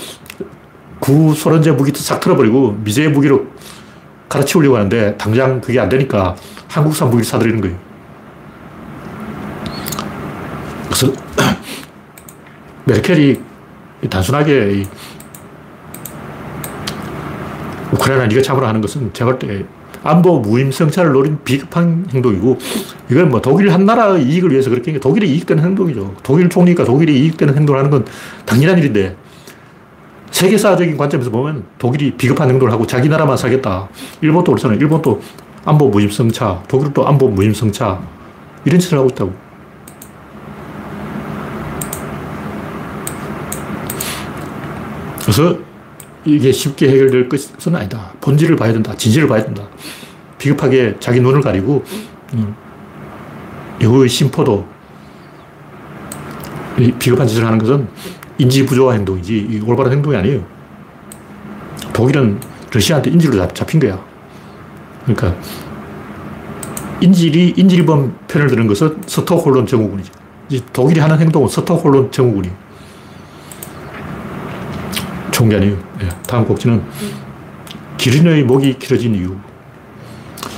[1.00, 3.46] 구소련제 무기도 싹 틀어버리고 미제 무기로
[4.28, 6.34] 갈아치우려고 하는데 당장 그게 안 되니까
[6.74, 7.76] 한국산 무기를 사들이는 거예요.
[10.86, 11.12] 그래서
[12.84, 13.40] 메르켈이
[14.10, 14.84] 단순하게
[17.92, 19.64] 우크라이나 네가 참으라 하는 것은 제가 볼때
[20.02, 22.58] 안보 무임성차를 노린 비급한 행동이고
[23.08, 26.16] 이건 뭐 독일 한 나라의 이익을 위해서 그렇게 독일이 이익되는 행동이죠.
[26.24, 28.04] 독일 총리가 독일이 이익되는 행동을 하는 건
[28.44, 29.16] 당연한 일인데
[30.32, 33.88] 세계사적인 관점에서 보면 독일이 비겁한 행동을 하고 자기 나라만 살겠다.
[34.20, 34.78] 일본도 그렇잖아요.
[34.80, 35.20] 일본도
[35.64, 38.00] 안보 무임성차, 독일도 안보 무임성차
[38.64, 39.32] 이런 짓을 하고 있다고.
[45.22, 45.58] 그래서
[46.24, 48.12] 이게 쉽게 해결될 것은 아니다.
[48.20, 48.94] 본질을 봐야 된다.
[48.94, 49.66] 진실을 봐야 된다.
[50.38, 51.82] 비겁하게 자기 눈을 가리고
[52.34, 52.54] 음,
[53.80, 54.66] 여우의 심포도
[56.98, 57.88] 비겁한 짓을 하는 것은
[58.38, 60.44] 인지 부조화 행동이지 올바른 행동이 아니에요.
[61.92, 62.38] 독일은
[62.70, 64.13] 러시아한테 인질로 잡힌 거야.
[65.04, 65.34] 그러니까
[67.00, 70.10] 인질이 인질범 편을 드는 것은 스톡홀론 증후군이지.
[70.72, 72.50] 독일이 하는 행동은 스톡홀론 증후군이.
[75.30, 75.76] 좋은 게 아니에요.
[75.98, 76.08] 네.
[76.26, 76.82] 다음 곡지는
[77.98, 79.34] 기린의 목이 길어진 이유.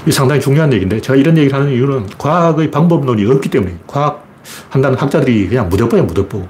[0.07, 4.25] 이 상당히 중요한 얘기인데 제가 이런 얘기를 하는 이유는 과학의 방법론이 없기 때문에 과학
[4.69, 6.47] 한다는 학자들이 그냥 무대뽀야 무대뽀.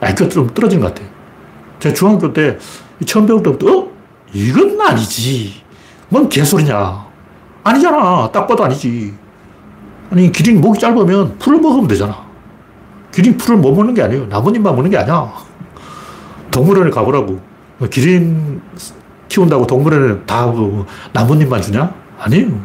[0.00, 1.08] IQ가 좀 떨어진 것 같아요.
[1.78, 2.58] 제가 중학교 때
[3.06, 3.92] 처음 배울 때부터 어?
[4.34, 5.62] 이건 아니지.
[6.08, 7.11] 뭔 개소리냐.
[7.64, 8.30] 아니잖아.
[8.32, 9.14] 딱 봐도 아니지.
[10.10, 12.24] 아니 기린 목이 짧으면 풀을 먹으면 되잖아.
[13.12, 14.26] 기린 풀을 못 먹는 게 아니에요.
[14.26, 15.32] 나뭇잎만 먹는 게 아니야.
[16.50, 17.40] 동물원에 가보라고.
[17.90, 18.60] 기린
[19.28, 21.92] 키운다고 동물원에 다뭐 나뭇잎만 주냐?
[22.18, 22.60] 아니에요.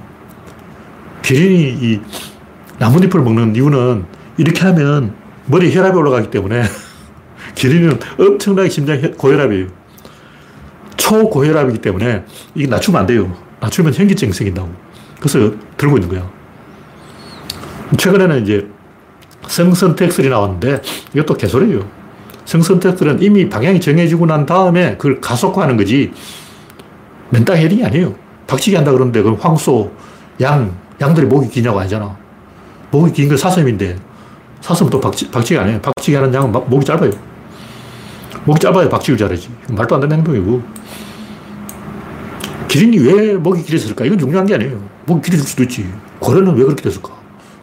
[1.22, 2.02] 기린이 이
[2.80, 4.06] 나뭇잎을 먹는 이유는
[4.38, 6.64] 이렇게 하면 머리 혈압이 올라가기 때문에
[7.56, 9.68] 기린은 엄청나게 심장 고혈압이에요.
[10.98, 12.24] 초고혈압이기 때문에
[12.56, 13.34] 이게 낮추면 안 돼요.
[13.62, 14.87] 낮추면 현기증 생긴다고.
[15.20, 16.30] 그래서 들고 있는 거야.
[17.98, 18.68] 최근에는 이제
[19.48, 20.82] 성선택설이 나왔는데
[21.14, 21.88] 이것도 개소리예요.
[22.46, 26.12] 성선택설은 이미 방향이 정해지고 난 다음에 그걸 가속화하는 거지
[27.30, 28.16] 맨땅 헤딩이 아니에요.
[28.46, 29.92] 박치기 한다 그러는데 그 황소,
[30.42, 32.16] 양, 양들이 목이 기냐고 아니잖아.
[32.92, 33.98] 목이 긴 건 사슴인데
[34.62, 35.80] 사슴은 또 박치, 박치기 안 해요.
[35.82, 37.12] 박치기 하는 양은 목이 짧아요.
[38.46, 39.50] 목이 짧아야 박치기를 잘하지.
[39.72, 40.62] 말도 안 되는 행동이고.
[42.68, 44.06] 기린이 왜 목이 길었을까?
[44.06, 44.82] 이건 중요한 게 아니에요.
[45.06, 45.90] 목이 길어질 수도 있지.
[46.20, 47.10] 고래는 왜 그렇게 됐을까?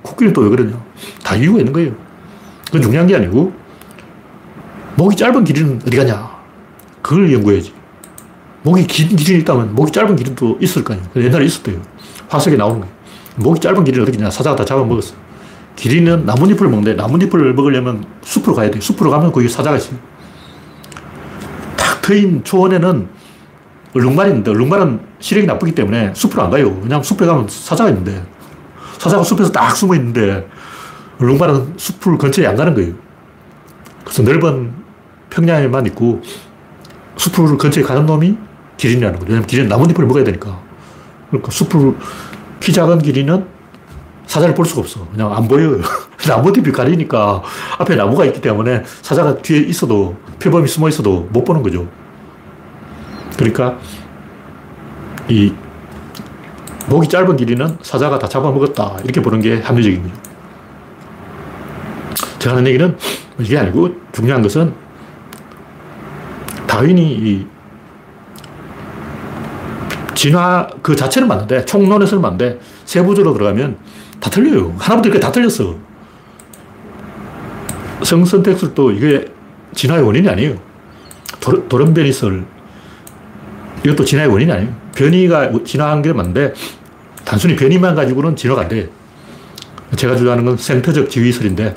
[0.03, 0.83] 코끼리는 또 왜 그러냐?
[1.23, 1.93] 다 이유가 있는 거예요.
[2.67, 3.53] 그건 중요한 게 아니고,
[4.97, 6.31] 목이 짧은 기린은 어디 가냐?
[7.03, 7.73] 그걸 연구해야지.
[8.63, 11.09] 목이 긴 기린이 있다면 목이 짧은 기린도 있을 거 아니에요.
[11.17, 11.81] 옛날에 있었대요.
[12.29, 12.95] 화석에 나오는 거예요.
[13.37, 14.31] 목이 짧은 기린이 어디 있냐?
[14.31, 15.15] 사자가 다 잡아먹었어.
[15.77, 18.81] 기린은 나뭇잎을 먹는데 나뭇잎을 먹으려면 숲으로 가야 돼.
[18.81, 19.99] 숲으로 가면 거기 사자가 있어요.
[21.77, 23.09] 탁 트인 초원에는
[23.95, 26.69] 얼룩말이 있는데 얼룩말은 시력이 나쁘기 때문에 숲으로 안 가요.
[26.83, 28.25] 왜냐하면 숲에 가면 사자가 있는데
[28.99, 30.49] 사자가 숲에서 딱 숨어 있는데
[31.21, 32.95] 얼룩말은 숲을 근처에 안 가는 거예요.
[34.05, 34.73] 그래서 넓은
[35.31, 36.21] 평야에만 있고
[37.17, 38.37] 숲을 근처에 가는 놈이
[38.77, 39.29] 기린이라는 거죠.
[39.29, 40.61] 왜냐면 기린은 나뭇잎을 먹어야 되니까.
[41.29, 41.97] 그러니까 숲을
[42.61, 43.47] 키 작은 기린은
[44.27, 45.07] 사자를 볼 수가 없어.
[45.13, 45.81] 그냥 안 보여요.
[46.27, 47.43] 나뭇잎이 가리니까
[47.79, 51.87] 앞에 나무가 있기 때문에 사자가 뒤에 있어도 표범이 숨어 있어도 못 보는 거죠.
[53.37, 53.79] 그러니까
[55.29, 55.53] 이
[56.89, 58.99] 목이 짧은 길이는 사자가 다 잡아먹었다.
[59.05, 60.15] 이렇게 보는 게 합리적인 거죠.
[62.39, 62.97] 제가 하는 얘기는
[63.39, 64.75] 이게 아니고 중요한 것은
[66.67, 67.47] 다윈이 이
[70.15, 73.79] 진화 그 자체는 맞는데 총론에서는 맞는데 세부적으로 들어가면
[74.21, 74.75] 다 틀려요.
[74.79, 75.77] 하나부터 이렇게 다 틀렸어.
[78.03, 79.27] 성선택술도 이게
[79.75, 80.59] 진화의 원인이 아니에요.
[81.69, 82.45] 도른 변이설
[83.85, 84.75] 이것도 진화의 원인이 아니에요.
[84.95, 86.55] 변이가 진화한 게 맞는데
[87.25, 88.89] 단순히 변이만 가지고는 진화가 안 돼.
[89.97, 91.77] 제가 주장하는 건 생태적 지위설인데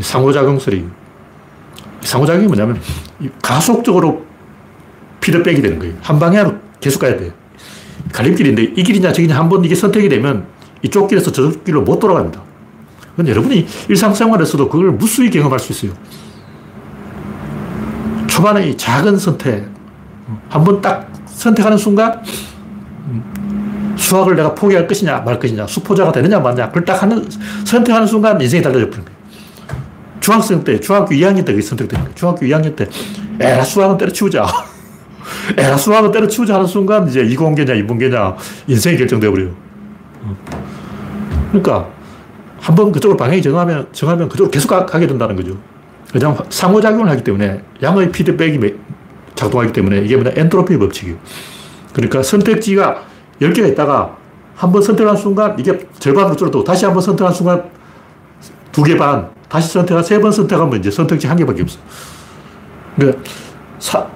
[0.00, 0.84] 상호작용설이
[2.02, 2.80] 상호작용이 뭐냐면
[3.42, 4.24] 가속적으로
[5.20, 5.94] 빼게 되는 거예요.
[6.02, 7.32] 한 방향으로 계속 가야 돼요.
[8.12, 10.46] 갈림길인데 이 길이냐 저기냐 한 번 이게 선택이 되면
[10.82, 12.40] 이쪽 길에서 저쪽 길로 못 돌아갑니다.
[13.16, 15.92] 근데 여러분이 일상생활에서도 그걸 무수히 경험할 수 있어요.
[18.28, 19.68] 초반에 작은 선택,
[20.48, 22.20] 한 번 딱 선택하는 순간
[23.96, 27.26] 수학을 내가 포기할 것이냐 말 것이냐 수포자가 되느냐 마느냐 그걸 딱 하는
[27.64, 29.18] 선택하는 순간 인생이 달라져 버리는 거예요.
[30.20, 32.14] 중학생 때 중학교 2학년 때 그게 선택되는 거예요.
[32.14, 32.88] 중학교 2학년 때
[33.40, 34.46] 에라 수학은 때려치우자.
[35.56, 39.54] 에라 수학은 때려치우자 하는 순간 이제 이공계냐 인문계냐 인생이 결정되어 버려요.
[41.50, 41.88] 그러니까
[42.60, 45.56] 한 번 그쪽으로 방향이 정하면 정하면 그쪽으로 계속 가, 게 된다는 거죠.
[46.12, 48.58] 그냥 상호작용을 하기 때문에 양의 피드백이
[49.38, 51.16] 작동하기 때문에 이게 뭐냐 엔트로피 법칙이에요.
[51.92, 53.04] 그러니까 선택지가
[53.40, 54.16] 10개가 있다가
[54.56, 57.70] 한 번 선택한 순간 이게 절반으로 줄어들고 다시 한 번 선택한 순간
[58.72, 61.78] 두 개 반, 다시 선택한 세 번 선택하면 이제 선택지 한 개밖에 없어.
[62.96, 63.22] 그러니까
[63.78, 64.06] 사,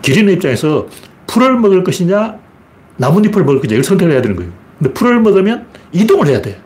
[0.00, 0.86] 기린의 입장에서
[1.26, 2.36] 풀을 먹을 것이냐
[2.96, 4.50] 나뭇잎을 먹을 것이냐 이걸 선택을 해야 되는 거예요.
[4.78, 6.58] 근데 풀을 먹으면 이동을 해야 돼.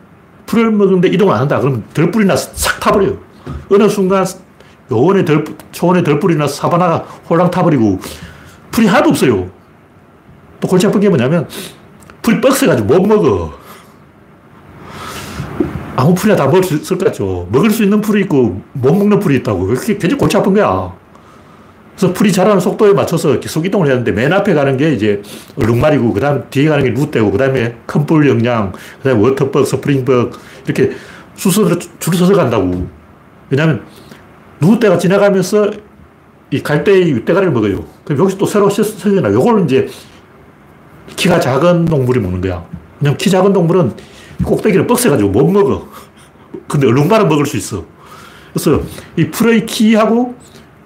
[0.46, 1.59] 풀을 먹는데 이동을 안 한다.
[1.61, 3.18] 그러면 덜불이 나서 싹 타버려요.
[3.70, 4.24] 어느 순간
[4.90, 6.98] 요원에 덜, 초원에 나서 사바나가
[7.29, 8.00] 홀랑 타버리고
[8.70, 9.48] 풀이 하나도 없어요.
[10.61, 11.48] 또 골치 아픈 게 뭐냐면
[12.22, 13.53] 풀이 뻑세가지고 못 먹어.
[15.96, 17.46] 아무 풀이나 다 먹을 수 있을 것 같죠.
[17.50, 19.66] 먹을 수 있는 풀이 있고 못 먹는 풀이 있다고.
[19.66, 20.92] 그게 굉장히 골치 아픈 거야.
[21.96, 25.22] 그래서 풀이 자라는 속도에 맞춰서 계속 이동을 하는데 맨 앞에 가는 게 이제
[25.57, 29.66] 얼룩말이고 그 다음 뒤에 가는 게 누떼고 그 다음에 큰 뿔 영양, 그 다음에 워터벅,
[29.66, 30.33] 스프링벅
[30.64, 30.92] 이렇게
[31.35, 32.87] 수순으로 줄 서서 간다고.
[33.50, 33.83] 왜냐하면
[34.61, 35.70] 누떼가 지나가면서
[36.51, 37.85] 이 갈대의 윗대가리를 먹어요.
[38.05, 39.88] 그럼 여기서 또 새로 서져나 요걸 이제
[41.16, 42.64] 키가 작은 동물이 먹는 거야.
[42.99, 43.94] 그냥 키 작은 동물은
[44.44, 45.88] 꼭대기를 뻑세가지고 못 먹어.
[46.66, 47.85] 근데 얼룩말은 먹을 수 있어.
[48.53, 48.83] 그래서
[49.16, 50.35] 이 풀의 키하고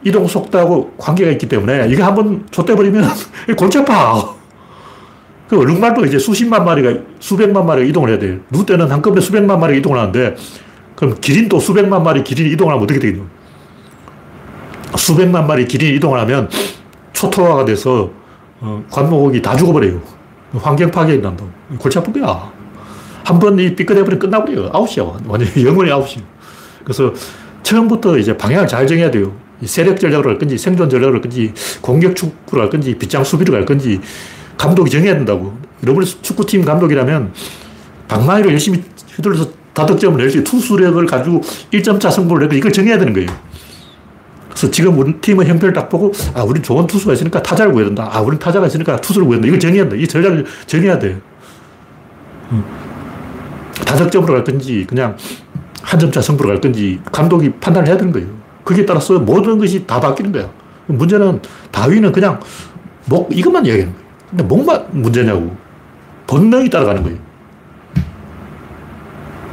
[0.02, 3.08] 이동 속도하고 관계가 있기 때문에 이게 한번 좆대버리면
[3.56, 4.34] 골치 아파.
[5.48, 8.38] 그 얼룩말도 이제 수십만 마리가, 수백만 마리가 이동을 해야 돼요.
[8.50, 10.36] 누 때는 한꺼번에 수백만 마리가 이동을 하는데
[10.94, 13.24] 그럼 기린도 수백만 마리 기린이 이동을 하면 어떻게 되겠노?
[14.96, 16.48] 수백만 마리 기린이 이동을 하면
[17.12, 18.10] 초토화가 돼서
[18.60, 20.00] 어, 관목이 다 죽어버려요.
[20.54, 21.44] 환경 파괴가 난다.
[21.78, 22.52] 골치 아픈 거야.
[23.24, 24.70] 한 번 이 삐끗해버리면 끝나버려요.
[24.72, 25.04] 아웃이야.
[25.26, 26.22] 완전 영원히 아웃이야.
[26.84, 27.12] 그래서
[27.62, 29.32] 처음부터 이제 방향을 잘 정해야 돼요.
[29.64, 33.64] 세력 전략을 할 건지, 생존 전략을 할 건지, 공격 축구를 할 건지, 빗장 수비를 할
[33.64, 33.98] 건지,
[34.58, 35.56] 감독이 정해야 된다고.
[35.82, 37.32] 여러분이 축구팀 감독이라면
[38.08, 38.82] 방망이를 열심히
[39.16, 41.40] 휘둘러서 다득점을 낼수 투수력을 가지고
[41.72, 43.28] 1점차 승부를 내고 이걸 정해야 되는 거예요.
[44.54, 48.08] 그래서 지금 우리 팀의 형편을 딱 보고, 아, 우린 좋은 투수가 있으니까 타자를 구해야 된다.
[48.10, 49.48] 아, 우린 타자가 있으니까 투수를 구해야 된다.
[49.48, 49.96] 이걸 정해야 된다.
[49.96, 51.20] 이 전략을 정해야 돼.
[52.52, 52.64] 음.
[53.84, 55.16] 다득점으로 갈 건지, 그냥
[55.82, 58.28] 한 점차 승부로 갈 건지, 감독이 판단을 해야 되는 거예요.
[58.64, 60.48] 거기에 따라서 모든 것이 다 바뀌는 거야.
[60.86, 61.40] 문제는
[61.72, 62.38] 다위는 그냥
[63.06, 64.06] 목, 이것만 이야기하는 거예요.
[64.30, 65.56] 근데 목만 문제냐고.
[66.26, 67.18] 본능이 따라가는 거예요.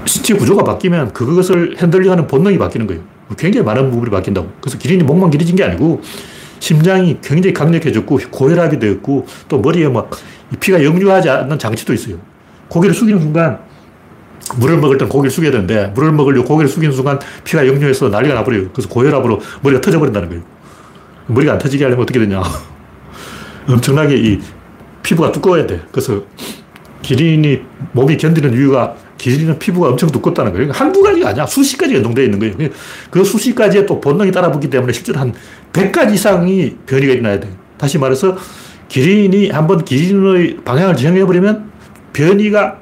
[0.06, 3.02] 신체 구조가 바뀌면 그것을 핸들링하는 본능이 바뀌는 거예요.
[3.38, 4.50] 굉장히 많은 부분이 바뀐다고.
[4.62, 6.02] 그래서 기린이 목만 길어진 게 아니고
[6.60, 10.12] 심장이 굉장히 강력해졌고 고혈압이 되었고 또 머리에 막
[10.60, 12.18] 피가 역류하지 않는 장치도 있어요.
[12.68, 13.60] 고개를 숙이는 순간
[14.58, 18.70] 물을 먹을 땐 고개를 숙여야 되는데 물을 먹으려고 고개를 숙이는 순간 피가 역류해서 난리가 나버려요.
[18.72, 20.44] 그래서 고혈압으로 머리가 터져버린다는 거예요.
[21.28, 22.42] 머리가 안 터지게 하려면 어떻게 되냐.
[23.68, 24.40] 엄청나게 이
[25.04, 25.82] 피부가 두꺼워야 돼.
[25.92, 26.24] 그래서
[27.12, 27.60] 기린이
[27.92, 30.72] 몸이 견디는 이유가 기린은 피부가 엄청 두껍다는 거예요.
[30.72, 31.46] 한두 가지가 아니야.
[31.46, 32.56] 수십 가지가 연동되어 있는 거예요.
[33.10, 35.34] 그 수십 가지에 또 본능이 따라붙기 때문에 실제로 한
[35.74, 37.52] 100가지 이상이 변이가 일어나야 돼요.
[37.78, 38.38] 다시 말해서
[38.88, 41.70] 기린이 한번 기린의 방향을 정해버리면
[42.14, 42.78] 변이가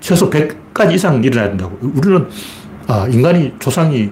[0.00, 1.78] 최소 100가지 이상 일어나야 된다고.
[1.80, 2.26] 우리는
[2.88, 4.10] 아, 인간이 조상이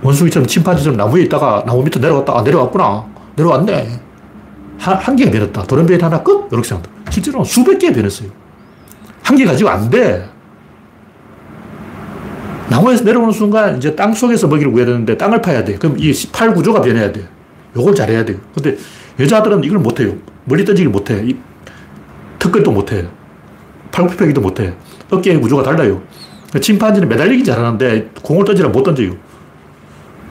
[0.00, 2.38] 원숭이처럼 침판지처럼 나무에 있다가 나무 밑에 내려갔다.
[2.38, 3.04] 아, 내려왔구나.
[3.34, 4.11] 내려왔네.
[4.82, 5.62] 한, 한 개가 변했다.
[5.64, 6.48] 도련변이 하나 끝?
[6.50, 7.10] 이렇게 생각한다.
[7.12, 8.28] 실제로는 수백 개 변했어요.
[9.22, 10.28] 한 개 가지고 안 돼.
[12.68, 15.76] 나무에서 내려오는 순간 이제 땅 속에서 먹이를 구해야 되는데 땅을 파야 돼.
[15.76, 17.22] 그럼 이 18 구조가 변해야 돼.
[17.76, 18.38] 요걸 잘해야 돼요.
[18.54, 18.76] 근데
[19.20, 20.14] 여자들은 이걸 못해요.
[20.44, 21.24] 멀리 던지기를 못해.
[22.40, 23.06] 턱걸도 못해.
[23.92, 24.72] 팔굽혀펴기도 못해.
[25.10, 26.02] 어깨의 구조가 달라요.
[26.60, 29.12] 침판지는 매달리기 잘하는데 공을 던지면 못 던져요.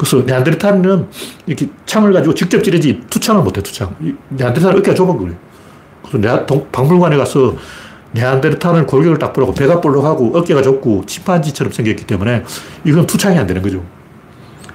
[0.02, 1.10] 그래서 네안데르탈은
[1.46, 3.96] 이렇게 창을 가지고 직접 찌르지 투창을 못해, 투창.
[4.30, 5.36] 네안데르탈은 어깨가 좁은 거예요.
[6.02, 7.56] 그래서 내가 박물관에 가서
[8.14, 12.44] 네안데르탈은 골격을 딱 부르고 배가 볼록하고 어깨가 좁고 침판지처럼 생겼기 때문에
[12.84, 13.86] 이건 투창이 안 되는 거죠.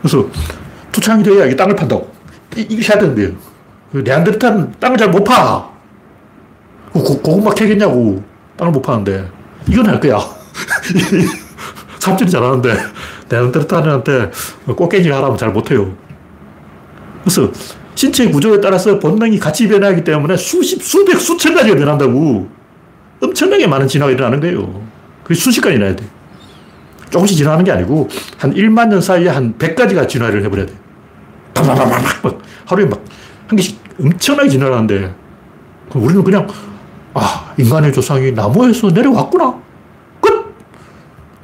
[0.01, 0.29] 그래서
[0.93, 2.09] 투창이 돼야 이 땅을 판다고.
[2.57, 3.33] 이, 이게 해야 되는데요.
[3.91, 5.69] 그 네안데르탈은 땅을 잘 못 파.
[6.93, 8.23] 고, 고구마 캐겠냐고.
[8.57, 9.29] 땅을 못 파는데.
[9.69, 10.21] 이건 할 거야.
[11.99, 12.77] 삼촌이 잘하는데
[13.29, 14.31] 네안데르탈한테
[14.67, 15.95] 꽃게질 하라면 잘 못해요.
[17.23, 17.51] 그래서
[17.95, 22.49] 신체 구조에 따라서 본능이 같이 변하기 때문에 수십, 수백, 수천 가지가 변한다고.
[23.23, 24.83] 엄청나게 많은 진화가 일어나는 거예요.
[25.23, 26.05] 그게 순식간에 일어나야 돼.
[27.11, 30.75] 조금씩 진화하는 게 아니고 한 1만 년 사이에 한 100가지가 진화를 해버려야 돼.
[31.55, 33.01] 막 하루에 막
[33.49, 35.15] 한 개씩 엄청나게 진화를 하는데
[35.95, 36.47] 우리는 그냥
[37.15, 39.66] 아 인간의 조상이 나무에서 내려왔구나.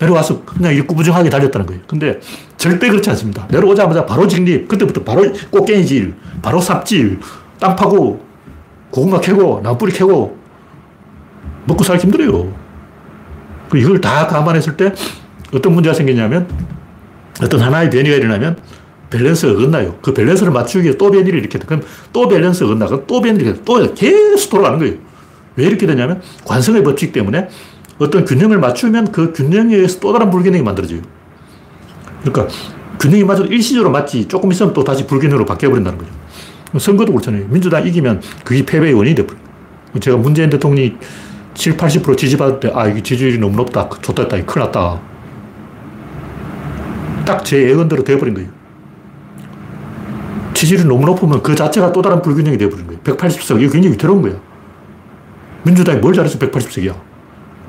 [0.03, 0.05] 끝!
[0.05, 1.82] 내려와서 그냥 일구부정하게 달렸다는 거예요.
[1.86, 2.20] 근데
[2.57, 3.46] 절대 그렇지 않습니다.
[3.50, 7.20] 내려오자마자 바로 직립, 그때부터 바로 꽃게질, 바로 삽질,
[7.61, 8.24] 땅 파고
[8.90, 10.36] 고구마 캐고 나무뿌리 캐고
[11.64, 12.53] 먹고 살기 힘들어요.
[13.74, 14.92] 이걸 다 감안했을 때
[15.55, 16.46] 어떤 문제가 생기냐면
[17.42, 18.57] 어떤 하나의 변이가 일어나면
[19.09, 19.98] 밸런스가 어긋나요.
[20.03, 21.59] 그 밸런스를 맞추기 위해 또 변이를 일으켜.
[21.61, 21.82] 그럼
[22.12, 22.86] 또 밸런스가 어긋나.
[22.86, 24.94] 그럼 또 변이를 또 계속 돌아가는 거예요.
[25.57, 27.48] 왜 이렇게 되냐면 관성의 법칙 때문에
[27.99, 31.01] 어떤 균형을 맞추면 그 균형에 의해서 또 다른 불균형이 만들어져요.
[32.22, 32.53] 그러니까
[32.99, 36.11] 균형이 맞아도 일시적으로 맞지 조금 있으면 또 다시 불균형으로 바뀌어버린다는 거죠.
[36.78, 37.47] 선거도 그렇잖아요.
[37.49, 39.43] 민주당 이기면 그게 패배의 원인이 돼버려요.
[40.01, 40.97] 제가 문재인 대통령이
[41.55, 43.88] 7, 80% 지지받을 때, 아, 이게 지지율이 너무 높다.
[44.01, 44.36] 좋다 했다.
[44.47, 45.01] 큰일 났다.
[47.26, 48.49] 딱 제 예언대로 되어버린 거예요.
[50.55, 53.01] 지지율이 너무 높으면 그 자체가 또 다른 불균형이 되어버린 거예요.
[53.03, 53.61] 180석.
[53.61, 54.40] 이거 굉장히 위태로운 거예요.
[55.64, 56.95] 민주당이 뭘 잘해서 180석이야.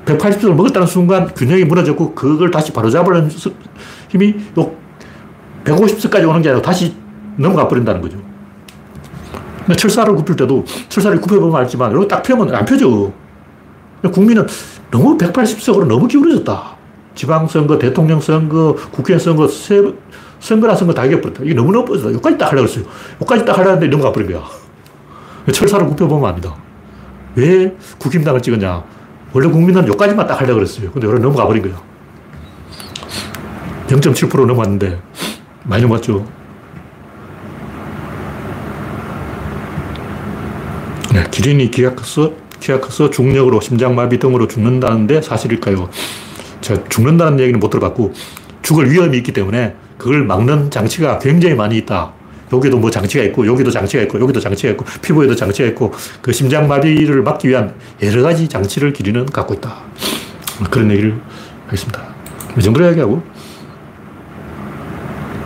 [0.04, 3.30] 180석을 먹었다는 순간 균형이 무너졌고 그걸 다시 바로잡으려는
[4.08, 4.36] 힘이
[5.64, 6.94] 150석까지 오는 게 아니라 다시
[7.36, 8.18] 넘어가 버린다는 거죠.
[9.76, 13.10] 철사를 굽힐 때도 철사를 굽혀보면 알지만 이렇게 딱 펴면 안 펴져.
[14.12, 14.46] 국민은
[14.90, 16.76] 너무 180석으로 너무 기울어졌다.
[17.14, 19.80] 지방선거, 대통령 선거, 국회의원 선거, 세,
[20.40, 21.44] 선거나 선거 다 이겨버렸다.
[21.44, 22.12] 이게 너무 넘어졌다.
[22.12, 22.84] 여기까지 딱 하려고 했어요.
[23.20, 24.42] 여기까지 딱 하려는데 넘어가 버린 거야.
[25.50, 26.54] 철사를 굽혀보면 압니다.
[27.36, 28.84] 왜 국힘당을 찍었냐.
[29.34, 30.92] 원래 국민은 여기까지만 딱 하려고 그랬어요.
[30.92, 31.82] 근데 여기 넘어가 버린 거야.
[33.88, 35.00] 0.7% 넘어갔는데
[35.64, 36.24] 많이 넘어갔죠.
[41.12, 45.90] 네, 기린이 기약해서 키가 커서 중력으로 심장마비 등으로 죽는다는데 사실일까요?
[46.60, 48.14] 제가 죽는다는 얘기는 못 들어봤고
[48.62, 52.12] 죽을 위험이 있기 때문에 그걸 막는 장치가 굉장히 많이 있다.
[52.54, 55.92] 여기도 뭐 장치가 있고, 여기도 장치가 있고, 여기도 장치가 있고, 피부에도 장치가 있고,
[56.22, 59.74] 그 심장마비를 막기 위한 여러 가지 장치를 기리는 갖고 있다.
[60.70, 61.20] 그런 얘기를
[61.66, 62.14] 하겠습니다.
[62.56, 63.22] 이 정도로 이야기하고.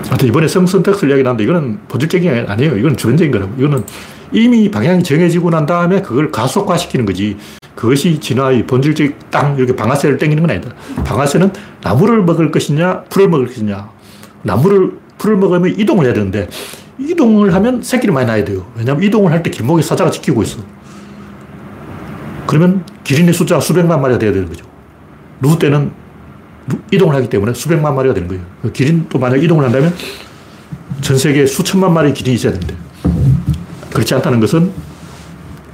[0.09, 2.79] 하여튼 이번에 성선택설 이야기 나는데 이거는 본질적인 게 아니에요.
[2.79, 3.53] 이건 주관적인 거라고.
[3.59, 3.85] 이거는
[4.33, 7.37] 이미 방향이 정해지고 난 다음에 그걸 가속화시키는 거지.
[7.75, 10.75] 그것이 진화의 본질적 땅, 이렇게 방아쇠를 땡기는 건 아니다.
[11.05, 11.53] 방아쇠는
[11.83, 13.91] 나무를 먹을 것이냐, 풀을 먹을 것이냐.
[14.43, 16.49] 나무를, 풀을 먹으면 이동을 해야 되는데,
[16.99, 18.67] 이동을 하면 새끼를 많이 낳아야 돼요.
[18.77, 20.59] 왜냐하면 이동을 할 때 길목에 사자가 지키고 있어.
[22.47, 24.65] 그러면 기린의 숫자가 수백만 마리가 돼야 되는 거죠.
[25.41, 25.93] 누구 때는
[26.91, 28.43] 이동을 하기 때문에 수백만 마리가 되는 거예요.
[28.73, 29.95] 기린도 만약 이동을 한다면
[31.01, 32.75] 전 세계에 수천만 마리 기린이 있어야 되는데.
[33.93, 34.73] 그렇지 않다는 것은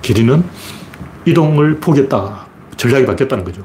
[0.03, 0.45] 기린은
[1.25, 2.47] 이동을 포기했다.
[2.77, 3.63] 전략이 바뀌었다는 거죠.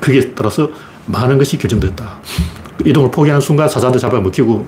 [0.00, 0.70] 그게 따라서
[1.06, 2.18] 많은 것이 결정됐다.
[2.84, 4.66] 이동을 포기하는 순간 사자한테 잡아먹히고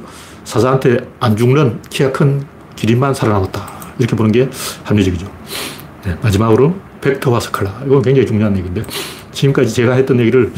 [0.50, 2.44] 사자한테 안 죽는 키가 큰
[2.74, 3.70] 기린만 살아남았다.
[4.00, 4.50] 이렇게 보는 게
[4.82, 5.30] 합리적이죠.
[6.04, 7.82] 네, 마지막으로 벡터와 스칼라.
[7.86, 8.82] 이건 굉장히 중요한 얘기인데
[9.30, 10.52] 지금까지 제가 했던 얘기를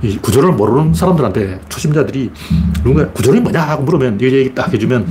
[0.00, 2.30] 이 구조를 모르는 사람들한테 초심자들이
[2.82, 5.06] 누군가 구조는 뭐냐 하고 물으면 이 얘기 딱 해주면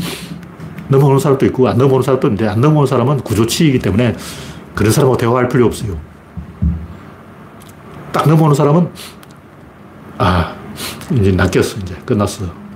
[0.87, 4.15] 넘어오는 사람도 있고 안 넘어오는 사람도 있는데 안 넘어오는 사람은 구조치이기 때문에
[4.73, 5.95] 그런 사람하고 대화할 필요 없어요.
[8.11, 8.89] 딱 넘어오는 사람은
[10.17, 10.55] 아
[11.11, 12.66] 이제 낚였어 이제 끝났어.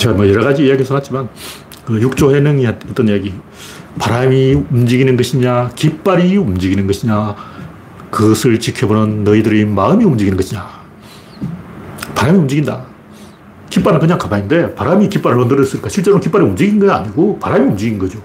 [0.00, 1.28] 제가 뭐 여러 가지 이야기 써놨지만
[1.84, 3.34] 그 육조 해능이 어떤 이야기
[3.98, 7.36] 바람이 움직이는 것이냐 깃발이 움직이는 것이냐
[8.10, 10.66] 그것을 지켜보는 너희들의 마음이 움직이는 것이냐
[12.14, 12.86] 바람이 움직인다.
[13.68, 18.20] 깃발은 그냥 가만히 있는데 바람이 깃발을 흔들었으니까 실제로 깃발이 움직인 게 아니고 바람이 움직인 거죠.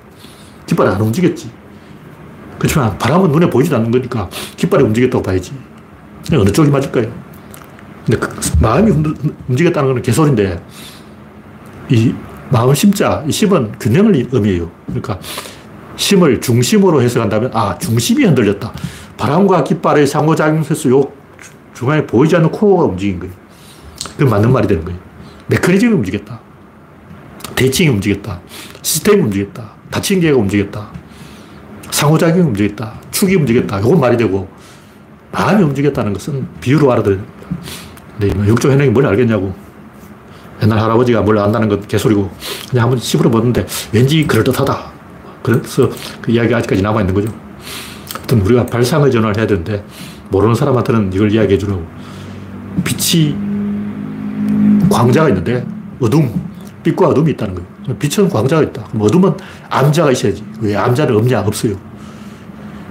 [0.66, 1.52] 깃발이 안 움직였지.
[2.58, 5.52] 그렇지만 바람은 눈에 보이지 않는 거니까 깃발이 움직였다고 봐야지.
[6.32, 7.12] 어느 쪽이 맞을까요?
[8.06, 8.30] 근데 그
[8.62, 8.92] 마음이
[9.50, 10.62] 움직였다는 건 개소리인데
[11.90, 12.14] 이
[12.50, 14.70] 마음 심자, 이 심은 균형을 의미해요.
[14.86, 15.20] 그러니까
[15.96, 18.74] 심을 중심으로 해석한다면 아, 중심이 흔들렸다.
[19.18, 21.12] 바람과 깃발의 상호작용에서 요
[21.74, 23.34] 중앙에 보이지 않는 코어가 움직인 거예요.
[24.18, 25.00] 그 맞는 말이 되는 거예요.
[25.48, 26.40] 메커니즘이 움직였다.
[27.56, 28.42] 대칭이 움직였다.
[28.82, 29.72] 시스템이 움직였다.
[29.92, 30.90] 닫힌 계가 움직였다.
[31.92, 32.94] 상호작용이 움직였다.
[33.12, 33.80] 축이 움직였다.
[33.80, 34.48] 이건 말이 되고,
[35.32, 37.48] 마음이 움직였다는 것은 비유로 알아들어야 됩니다.
[38.20, 39.54] 근데 육조 현행이 뭘 알겠냐고.
[40.62, 42.30] 옛날 할아버지가 뭘 안다는 건 개소리고,
[42.70, 44.94] 그냥 한번 씹으러 보는데 왠지 그럴듯하다.
[45.44, 45.90] 그래서
[46.22, 47.28] 그 이야기가 아직까지 남아있는 거죠.
[48.16, 49.84] 하여튼 우리가 발상의 전환을 해야 되는데,
[50.30, 51.86] 모르는 사람한테는 이걸 이야기해 주라고.
[52.84, 53.36] 빛이
[54.90, 55.66] 광자가 있는데
[56.00, 56.30] 어둠,
[56.84, 57.98] 빛과 어둠이 있다는 거예요.
[58.00, 58.88] 빛은 광자가 있다.
[59.00, 59.34] 어둠은
[59.70, 60.44] 암자가 있어야지.
[60.60, 61.42] 왜 암자는 없냐?
[61.42, 61.76] 없어요.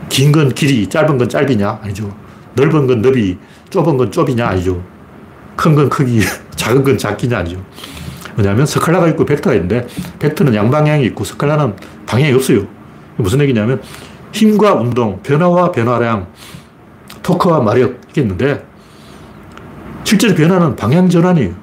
[0.08, 1.80] 긴 건 길이, 짧은 건 짧이냐?
[1.82, 2.14] 아니죠.
[2.54, 3.36] 넓은 건 넓이,
[3.70, 4.46] 좁은 건 좁이냐?
[4.46, 4.80] 아니죠.
[5.56, 6.20] 큰 건 크기,
[6.56, 7.38] 작은 건 작기냐?
[7.38, 7.62] 아니죠.
[8.34, 9.86] 뭐냐면 스칼라가 있고 벡터가 있는데
[10.18, 11.74] 벡터는 양방향이 있고 스칼라는
[12.06, 12.66] 방향이 없어요.
[13.16, 13.80] 무슨 얘기냐면
[14.32, 16.26] 힘과 운동, 변화와 변화량,
[17.22, 18.64] 토크와 마력 이게 있는데
[20.02, 21.54] 실제로 변화는 방향 전환이에요.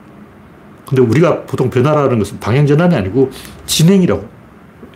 [0.88, 3.32] 근데 우리가 보통 변화라는 것은 방향 전환이 아니고
[3.66, 4.26] 진행이라고.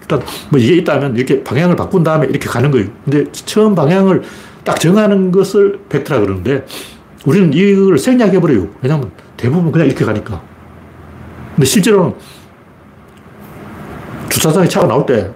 [0.01, 2.87] 일단 뭐 이게 있다면 이렇게 방향을 바꾼 다음에 이렇게 가는 거예요.
[3.03, 4.23] 근데 처음 방향을
[4.63, 6.65] 딱 정하는 것을 벡터라 그러는데
[7.25, 8.67] 우리는 이걸 생략해버려요.
[8.81, 10.41] 왜냐하면 대부분 그냥 이렇게 가니까.
[11.55, 12.13] 근데 실제로는
[14.29, 15.31] 주차장에 차가 나올 때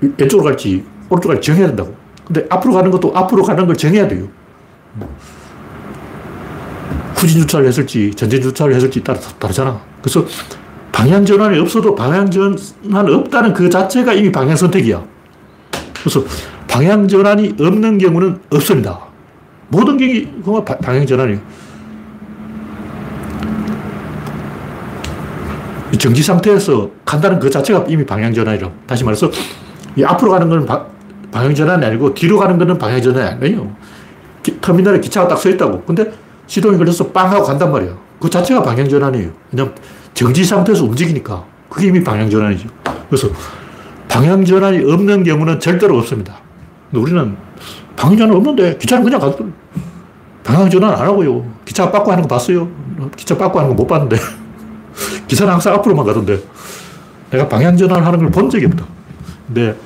[0.00, 1.94] 왼쪽으로 갈지 오른쪽으로 갈지 정해야 된다고.
[2.26, 4.28] 근데 앞으로 가는 것도 앞으로 가는 걸 정해야 돼요.
[7.16, 9.80] 후진 주차를 했을지 전진 주차를 했을지 따라 다르잖아.
[10.00, 10.24] 그래서
[10.90, 15.02] 방향 전환이 없어도 방향 전환 없다는 그 자체가 이미 방향 선택이야.
[16.00, 16.24] 그래서
[16.66, 19.09] 방향 전환이 없는 경우는 없습니다.
[19.70, 19.96] 모든
[20.44, 21.40] 경우가 방향 전환이에요.
[25.98, 28.72] 정지 상태에서 간다는 그 자체가 이미 방향 전환이라고.
[28.86, 29.30] 다시 말해서
[30.04, 30.66] 앞으로 가는 건
[31.30, 33.74] 방향 전환이 아니고 뒤로 가는 거는 방향 전환이 아니에요.
[34.60, 35.82] 터미널에 기차가 딱 서 있다고.
[35.82, 36.10] 근데
[36.46, 37.96] 시동이 걸려서 빵 하고 간단 말이야.
[38.18, 39.30] 그 자체가 방향전환이에요.
[39.52, 39.74] 왜냐면
[40.14, 41.44] 정지 상태에서 움직이니까.
[41.68, 42.68] 그게 이미 방향전환이죠.
[43.08, 43.28] 그래서
[44.08, 46.38] 방향전환이 없는 경우는 절대로 없습니다.
[46.92, 47.36] 우리는
[47.96, 49.44] 방향전환 없는데 기차는 그냥 가더
[50.44, 51.44] 방향전환 안 하고요.
[51.64, 52.68] 기차 빠꾸 하는 거 봤어요?
[53.16, 54.16] 기차 빠꾸 하는 거 못 봤는데.
[55.28, 56.40] 기차는 항상 앞으로만 가던데.
[57.30, 58.84] 내가 방향전환 하는 걸 본 적이 없다.
[59.46, 59.76] 근데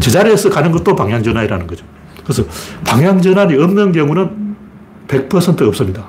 [0.00, 1.84] 제자리에서 가는 것도 방향전환이라는 거죠.
[2.22, 2.44] 그래서
[2.86, 4.56] 방향전환이 없는 경우는
[5.08, 6.06] 100% 없습니다.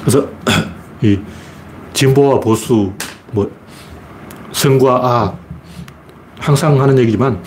[0.00, 0.26] 그래서
[1.02, 1.18] 이
[1.92, 2.92] 진보와 보수,
[3.32, 3.50] 뭐
[4.52, 5.38] 성과 악
[6.38, 7.42] 항상 하는 얘기지만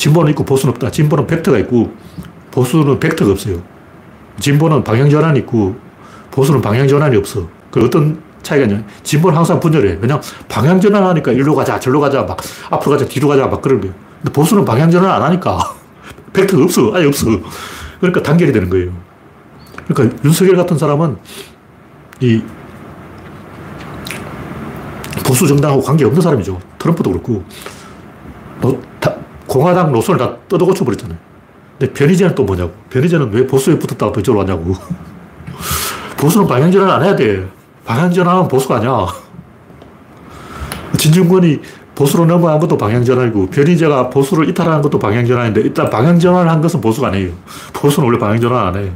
[0.00, 0.90] 진보는 있고 보수는 없다.
[0.90, 1.92] 진보는 벡터가 있고
[2.50, 3.60] 보수는 벡터가 없어요.
[4.38, 5.76] 진보는 방향 전환이 있고
[6.30, 7.46] 보수는 방향 전환이 없어.
[7.70, 8.82] 그 어떤 차이가 있냐?
[9.02, 9.98] 진보는 항상 분열해.
[10.00, 12.38] 왜냐 방향 전환 하니까 일로 가자, 절로 가자, 막
[12.70, 13.94] 앞으로 가자, 뒤로 가자, 막 그런 거예요.
[14.22, 15.58] 근데 보수는 방향 전환 안 하니까
[16.32, 16.92] 벡터가 없어.
[16.94, 17.26] 아예 없어.
[18.00, 18.92] 그러니까 단결이 되는 거예요.
[19.86, 21.18] 그러니까 윤석열 같은 사람은
[22.20, 22.42] 이
[25.26, 26.58] 보수 정당하고 관계없는 사람이죠.
[26.78, 27.44] 트럼프도 그렇고.
[28.62, 28.89] 노, 다,
[29.50, 31.18] 공화당 노선을 다 뜯어 고쳐 버렸잖아요.
[31.76, 32.72] 근데 변희재는 또 뭐냐고.
[32.88, 34.76] 변희재는 왜 보수에 붙었다가 또 이쪽으로 왔냐고.
[36.16, 37.48] 보수는 방향전환 안 해야 돼.
[37.84, 39.08] 방향전환은 보수가 아니야.
[40.96, 41.58] 진중권이
[41.96, 47.32] 보수로 넘어간 것도 방향전환이고, 변희재가 보수를 이탈하는 것도 방향전환인데, 일단 방향전환을 한 것은 보수가 아니에요.
[47.72, 48.92] 보수는 원래 방향전환 안 해요.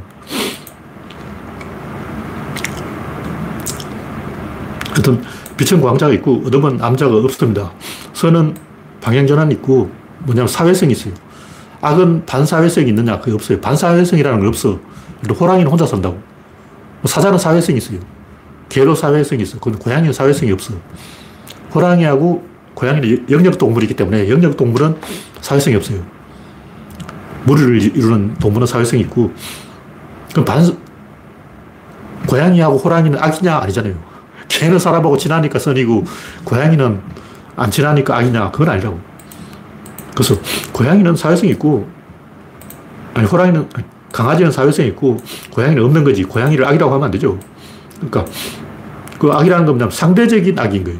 [4.91, 5.21] 하여튼
[5.57, 7.73] 빛은 광자가 있고 어둠은 암자가 없습니다.
[8.13, 8.55] 선은
[9.01, 11.13] 방향전환이 있고 뭐냐면 사회성이 있어요.
[11.81, 13.19] 악은 반사회성이 있느냐?
[13.19, 13.61] 그게 없어요.
[13.61, 14.79] 반사회성이라는 건 없어.
[15.39, 16.19] 호랑이는 혼자 산다고.
[17.05, 17.99] 사자는 사회성이 있어요.
[18.69, 19.59] 개로 사회성이 있어.
[19.59, 20.73] 그건 고양이는 사회성이 없어.
[21.73, 24.97] 호랑이하고 고양이는 영역 동물이기 때문에 영역 동물은
[25.41, 26.03] 사회성이 없어요.
[27.45, 29.31] 무리를 이루는 동물은 사회성이 있고,
[30.31, 30.65] 그럼 반,
[32.27, 33.57] 고양이하고 호랑이는 악이냐?
[33.57, 33.93] 아니잖아요.
[34.47, 36.05] 개는 사람하고 친하니까 선이고,
[36.43, 36.99] 고양이는
[37.55, 38.51] 안 친하니까 악이냐?
[38.51, 38.99] 그건 아니라고.
[40.15, 40.35] 그래서
[40.71, 41.87] 고양이는 사회성이 있고,
[43.13, 43.67] 아니, 호랑이는,
[44.11, 45.17] 강아지는 사회성이 있고,
[45.51, 46.23] 고양이는 없는 거지.
[46.23, 47.37] 고양이를 악이라고 하면 안 되죠.
[47.95, 48.25] 그러니까,
[49.19, 50.99] 그 악이라는 건 상대적인 악인 거예요.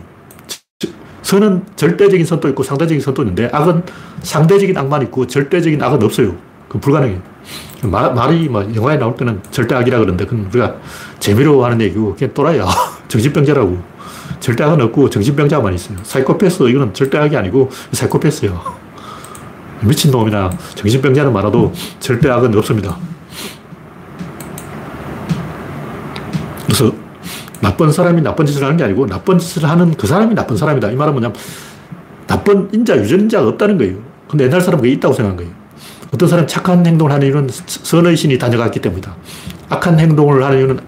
[1.22, 3.84] 선은 절대적인 선도 있고 상대적인 선도 있는데, 악은
[4.22, 6.36] 상대적인 악만 있고 절대적인 악은 없어요.
[6.68, 7.20] 그 불가능해요.
[7.84, 10.76] 말, 말이 뭐 영화에 나올 때는 절대 악이라 그러는데, 그건 우리가
[11.20, 12.66] 재미로 하는 얘기고, 그냥 또라이야.
[13.08, 13.96] 정신병자라고.
[14.40, 15.98] 절대 악은 없고 정신병자만 있어요.
[16.04, 18.75] 사이코패스, 이거는 절대 악이 아니고 사이코패스예요.
[19.82, 22.98] 미친놈이나 정신병자는 많아도 절대 악은 없습니다.
[26.66, 26.92] 그래서
[27.62, 30.92] 나쁜 사람이 나쁜 짓을 하는 게 아니고 나쁜 짓을 하는 그 사람이 나쁜 사람이다.
[30.92, 31.36] 이 말은 뭐냐면
[32.28, 33.98] 나쁜 인자, 유전자가 없다는 거예요.
[34.28, 35.52] 근데 옛날 사람은 그게 있다고 생각한 거예요.
[36.14, 39.16] 어떤 사람 착한 행동을 하는 이유는 선의 신이 다녀갔기 때문이다.
[39.70, 40.80] 악한 행동을 하는 이유는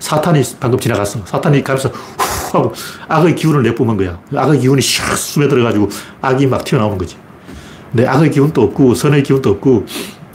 [0.00, 1.20] 사탄이 방금 지나갔어.
[1.24, 2.72] 사탄이 가면서 후 하고
[3.08, 4.18] 악의 기운을 내뿜은 거야.
[4.34, 5.88] 악의 기운이 샥 스며들어가지고
[6.20, 7.16] 악이 막 튀어나오는 거지.
[7.94, 9.86] 근데 악의 기운도 없고 선의 기운도 없고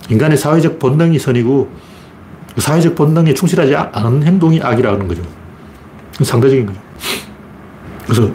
[0.09, 1.69] 인간의 사회적 본능이 선이고
[2.55, 5.21] 그 사회적 본능에 충실하지 않은 행동이 악이라는 거죠.
[6.21, 6.79] 상대적인 거죠.
[8.05, 8.31] 그래서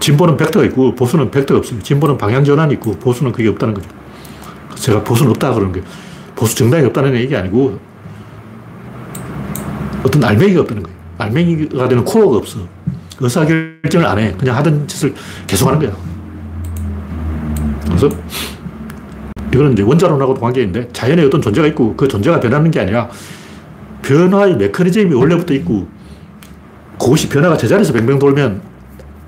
[0.00, 1.82] 진보는 벡터가 있고 보수는 벡터가 없어요.
[1.82, 3.90] 진보는 방향 전환이 있고 보수는 그게 없다는 거죠.
[4.74, 5.82] 제가 보수는 없다 그러는 게
[6.34, 7.78] 보수 정당이 없다는 얘기 아니고
[10.02, 10.98] 어떤 알맹이가 없다는 거예요.
[11.18, 12.60] 알맹이가 되는 코어가 없어.
[13.20, 14.32] 의사결정을 안 해.
[14.32, 15.14] 그냥 하던 짓을
[15.46, 15.94] 계속 하는 거야.
[17.84, 18.08] 그래서
[19.52, 23.08] 이거는 이제 원자론하고도 관계있는데 자연에 어떤 존재가 있고 그 존재가 변하는 게 아니라
[24.02, 25.86] 변화의 메커니즘이 원래부터 있고
[26.98, 28.62] 그것이 변화가 제자리에서 뱅뱅 돌면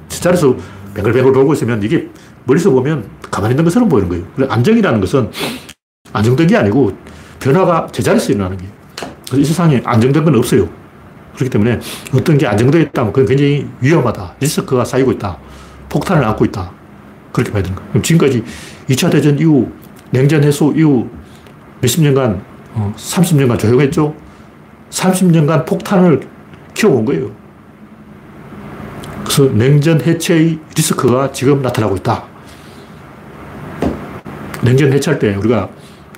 [0.08, 0.56] 제자리에서
[0.94, 2.08] 뱅글뱅글 돌고 있으면 이게
[2.44, 4.24] 멀리서 보면 가만히 있는 것처럼 보이는 거예요.
[4.48, 5.30] 안정이라는 것은
[6.12, 6.96] 안정된 게 아니고
[7.40, 8.72] 변화가 제자리에서 일어나는 거예요.
[9.26, 10.68] 그래서 이 세상에 안정된 건 없어요.
[11.34, 11.80] 그렇기 때문에
[12.14, 14.36] 어떤 게 안정되어 있다면 그건 굉장히 위험하다.
[14.40, 15.36] 리스크가 쌓이고 있다.
[15.88, 16.70] 폭탄을 안고 있다.
[17.32, 18.02] 그렇게 봐야 되는 거예요.
[18.02, 18.44] 지금까지
[18.88, 19.68] 2차 대전 이후,
[20.10, 21.08] 냉전 해소 이후
[21.80, 22.42] 몇십 년간,
[22.74, 24.14] 어, 30년간 조용했죠?
[24.90, 26.20] 30년간 폭탄을
[26.74, 27.30] 키워온 거예요.
[29.24, 32.24] 그래서 냉전 해체의 리스크가 지금 나타나고 있다.
[34.62, 35.68] 냉전 해체할 때 우리가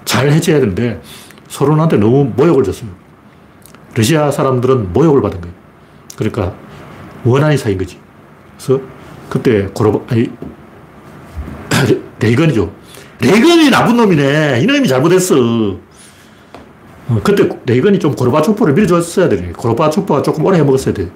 [0.04, 1.00] 잘 해체해야 되는데
[1.48, 2.90] 서로한테 너무 모욕을 줬어요.
[3.94, 5.54] 러시아 사람들은 모욕을 받은 거예요.
[6.16, 6.54] 그러니까
[7.24, 7.98] 원한이 쌓인 거지.
[8.56, 8.82] 그래서
[9.28, 10.30] 그때 고로 아니,
[12.20, 12.72] 레이건이죠.
[13.20, 14.60] 레이건이 나쁜 놈이네.
[14.62, 15.34] 이놈이 잘못했어.
[17.08, 19.52] 어, 그때 레이건이 좀 고르바초프를 밀어줬어야 돼.
[19.56, 21.08] 고르바초프가 조금 오래 해먹었어야 돼.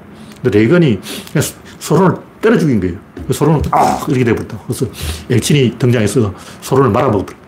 [0.42, 1.00] 근데 레이건이
[1.32, 1.48] 그냥
[1.78, 2.96] 소론을 때려 죽인 거예요.
[3.30, 4.58] 소론을 아 이렇게 돼버렸다.
[4.66, 4.86] 그래서
[5.28, 6.32] 엘친이 등장해서
[6.62, 7.38] 소론을 말아먹어버려.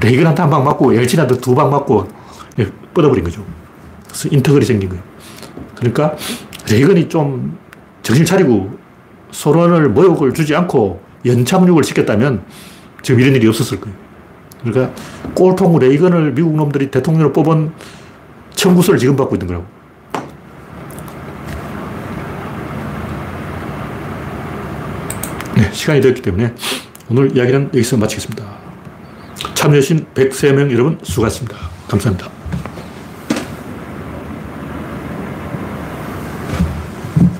[0.00, 2.08] 레이건한테 한 방 맞고 엘친한테 두 방 맞고
[2.94, 3.44] 뻗어버린 거죠.
[4.06, 5.02] 그래서 인터글이 생긴 거예요.
[5.74, 6.16] 그러니까
[6.70, 7.58] 레이건이 좀
[8.02, 8.70] 정신 차리고
[9.32, 12.42] 소론을 모욕을 주지 않고 연참육을 시켰다면
[13.06, 13.96] 지금 이런 일이 없었을 거예요.
[14.64, 14.92] 그러니까
[15.34, 17.70] 꼴통 레이건을 미국 놈들이 대통령으로 뽑은
[18.56, 19.64] 청구서를 지금 받고 있는 거라고.
[25.54, 26.52] 네, 시간이 되었기 때문에
[27.08, 28.44] 오늘 이야기는 여기서 마치겠습니다.
[29.54, 31.56] 참여해주신 103명 여러분 수고하셨습니다.
[31.86, 32.45] 감사합니다.